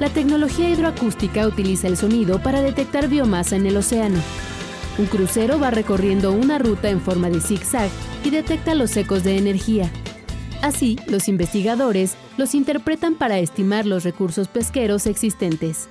La 0.00 0.08
tecnología 0.12 0.68
hidroacústica 0.68 1.46
utiliza 1.46 1.86
el 1.86 1.96
sonido 1.96 2.42
para 2.42 2.60
detectar 2.60 3.06
biomasa 3.06 3.54
en 3.54 3.66
el 3.66 3.76
océano. 3.76 4.18
Un 4.98 5.06
crucero 5.06 5.60
va 5.60 5.70
recorriendo 5.70 6.32
una 6.32 6.58
ruta 6.58 6.88
en 6.88 7.00
forma 7.00 7.30
de 7.30 7.40
zigzag 7.40 7.88
y 8.24 8.30
detecta 8.30 8.74
los 8.74 8.96
ecos 8.96 9.22
de 9.22 9.38
energía. 9.38 9.88
Así, 10.60 10.98
los 11.06 11.28
investigadores 11.28 12.16
los 12.36 12.52
interpretan 12.52 13.14
para 13.14 13.38
estimar 13.38 13.86
los 13.86 14.02
recursos 14.02 14.48
pesqueros 14.48 15.06
existentes. 15.06 15.88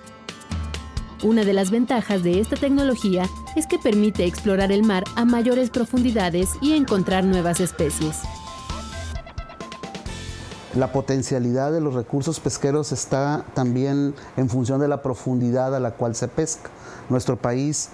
Una 1.24 1.46
de 1.46 1.54
las 1.54 1.72
ventajas 1.72 2.22
de 2.22 2.42
esta 2.42 2.58
tecnología 2.58 3.24
es 3.56 3.66
que 3.66 3.80
permite 3.80 4.26
explorar 4.26 4.74
el 4.74 4.84
mar 4.84 5.06
a 5.16 5.24
mayores 5.24 5.70
profundidades 5.70 6.50
y 6.62 6.74
encontrar 6.74 7.24
nuevas 7.24 7.62
especies. 7.62 8.20
La 10.76 10.92
potencialidad 10.92 11.72
de 11.72 11.80
los 11.80 11.94
recursos 11.94 12.42
pesqueros 12.42 12.92
está 12.92 13.46
también 13.54 14.14
en 14.36 14.50
función 14.50 14.82
de 14.82 14.90
la 14.90 15.02
profundidad 15.02 15.74
a 15.74 15.80
la 15.80 15.92
cual 15.92 16.14
se 16.14 16.28
pesca. 16.28 16.70
Nuestro 17.10 17.38
país 17.38 17.90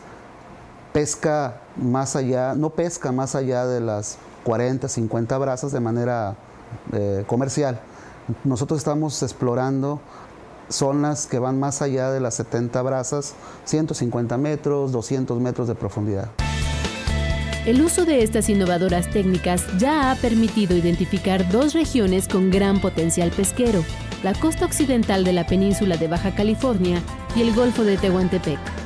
pesca 0.94 1.62
más 1.76 2.16
allá, 2.16 2.54
no 2.56 2.70
pesca 2.70 3.12
más 3.12 3.36
allá 3.36 3.66
de 3.66 3.82
las 3.82 4.18
40, 4.44 4.88
50 4.88 5.38
brazas 5.40 5.72
de 5.72 5.80
manera 5.80 6.36
eh, 6.94 7.24
comercial. 7.28 7.80
Nosotros 8.44 8.78
estamos 8.78 9.22
explorando 9.24 10.00
zonas 10.70 11.28
que 11.28 11.40
van 11.40 11.60
más 11.60 11.82
allá 11.82 12.12
de 12.12 12.20
las 12.20 12.36
70 12.36 12.82
brazas, 12.84 13.34
150 13.66 14.38
metros, 14.38 14.92
200 14.92 15.40
metros 15.42 15.68
de 15.68 15.76
profundidad. 15.76 16.30
El 17.66 17.82
uso 17.82 18.06
de 18.06 18.24
estas 18.24 18.50
innovadoras 18.50 19.10
técnicas 19.10 19.66
ya 19.78 20.12
ha 20.12 20.16
permitido 20.16 20.76
identificar 20.76 21.50
dos 21.50 21.74
regiones 21.74 22.28
con 22.28 22.52
gran 22.52 22.82
potencial 22.82 23.32
pesquero, 23.32 23.84
la 24.22 24.34
costa 24.34 24.66
occidental 24.66 25.24
de 25.24 25.34
la 25.34 25.48
península 25.48 25.98
de 25.98 26.08
Baja 26.08 26.36
California 26.36 27.02
y 27.36 27.42
el 27.42 27.54
Golfo 27.54 27.84
de 27.84 27.98
Tehuantepec. 27.98 28.83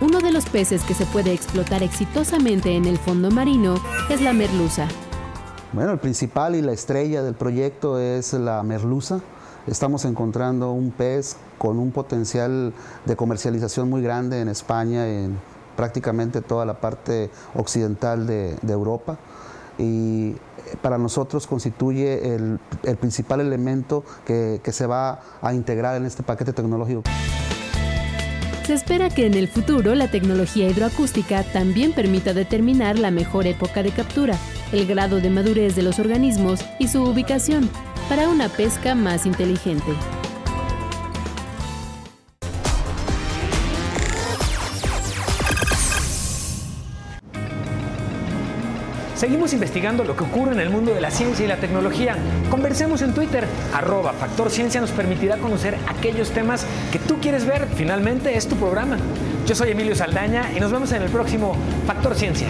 Uno 0.00 0.20
de 0.20 0.32
los 0.32 0.46
peces 0.46 0.82
que 0.82 0.94
se 0.94 1.04
puede 1.04 1.34
explotar 1.34 1.82
exitosamente 1.82 2.74
en 2.74 2.86
el 2.86 2.96
fondo 2.96 3.30
marino 3.30 3.74
es 4.08 4.22
la 4.22 4.32
merluza. 4.32 4.88
Bueno, 5.74 5.92
el 5.92 5.98
principal 5.98 6.54
y 6.54 6.62
la 6.62 6.72
estrella 6.72 7.22
del 7.22 7.34
proyecto 7.34 7.98
es 7.98 8.32
la 8.32 8.62
merluza. 8.62 9.20
Estamos 9.66 10.06
encontrando 10.06 10.72
un 10.72 10.90
pez 10.90 11.36
con 11.58 11.78
un 11.78 11.92
potencial 11.92 12.72
de 13.04 13.14
comercialización 13.14 13.90
muy 13.90 14.00
grande 14.00 14.40
en 14.40 14.48
España, 14.48 15.06
en 15.06 15.38
prácticamente 15.76 16.40
toda 16.40 16.64
la 16.64 16.80
parte 16.80 17.30
occidental 17.54 18.26
de, 18.26 18.56
Europa. 18.66 19.18
Y 19.76 20.34
para 20.80 20.96
nosotros 20.96 21.46
constituye 21.46 22.34
el, 22.34 22.58
principal 22.98 23.42
elemento 23.42 24.02
que 24.24 24.72
se 24.72 24.86
va 24.86 25.20
a 25.42 25.52
integrar 25.52 25.96
en 25.96 26.06
este 26.06 26.22
paquete 26.22 26.54
tecnológico. 26.54 27.02
Se 28.64 28.74
espera 28.74 29.10
que 29.10 29.26
en 29.26 29.34
el 29.34 29.48
futuro 29.48 29.94
la 29.94 30.08
tecnología 30.08 30.68
hidroacústica 30.68 31.42
también 31.42 31.92
permita 31.92 32.34
determinar 32.34 32.98
la 32.98 33.10
mejor 33.10 33.46
época 33.46 33.82
de 33.82 33.90
captura, 33.90 34.36
el 34.72 34.86
grado 34.86 35.20
de 35.20 35.30
madurez 35.30 35.74
de 35.74 35.82
los 35.82 35.98
organismos 35.98 36.60
y 36.78 36.88
su 36.88 37.02
ubicación 37.02 37.68
para 38.08 38.28
una 38.28 38.48
pesca 38.48 38.94
más 38.94 39.26
inteligente. 39.26 39.92
Seguimos 49.20 49.52
investigando 49.52 50.02
lo 50.02 50.16
que 50.16 50.24
ocurre 50.24 50.52
en 50.52 50.60
el 50.60 50.70
mundo 50.70 50.94
de 50.94 51.00
la 51.02 51.10
ciencia 51.10 51.44
y 51.44 51.46
la 51.46 51.58
tecnología. 51.58 52.16
Conversemos 52.50 53.02
en 53.02 53.12
Twitter. 53.12 53.44
Arroba 53.74 54.14
Factor 54.14 54.48
Ciencia 54.48 54.80
nos 54.80 54.92
permitirá 54.92 55.36
conocer 55.36 55.76
aquellos 55.86 56.30
temas 56.30 56.64
que 56.90 56.98
tú 56.98 57.18
quieres 57.20 57.44
ver. 57.44 57.68
Finalmente 57.76 58.34
es 58.34 58.48
tu 58.48 58.56
programa. 58.56 58.96
Yo 59.46 59.54
soy 59.54 59.72
Emilio 59.72 59.94
Saldaña 59.94 60.50
y 60.56 60.58
nos 60.58 60.72
vemos 60.72 60.90
en 60.92 61.02
el 61.02 61.10
próximo 61.10 61.54
Factor 61.86 62.14
Ciencia. 62.14 62.48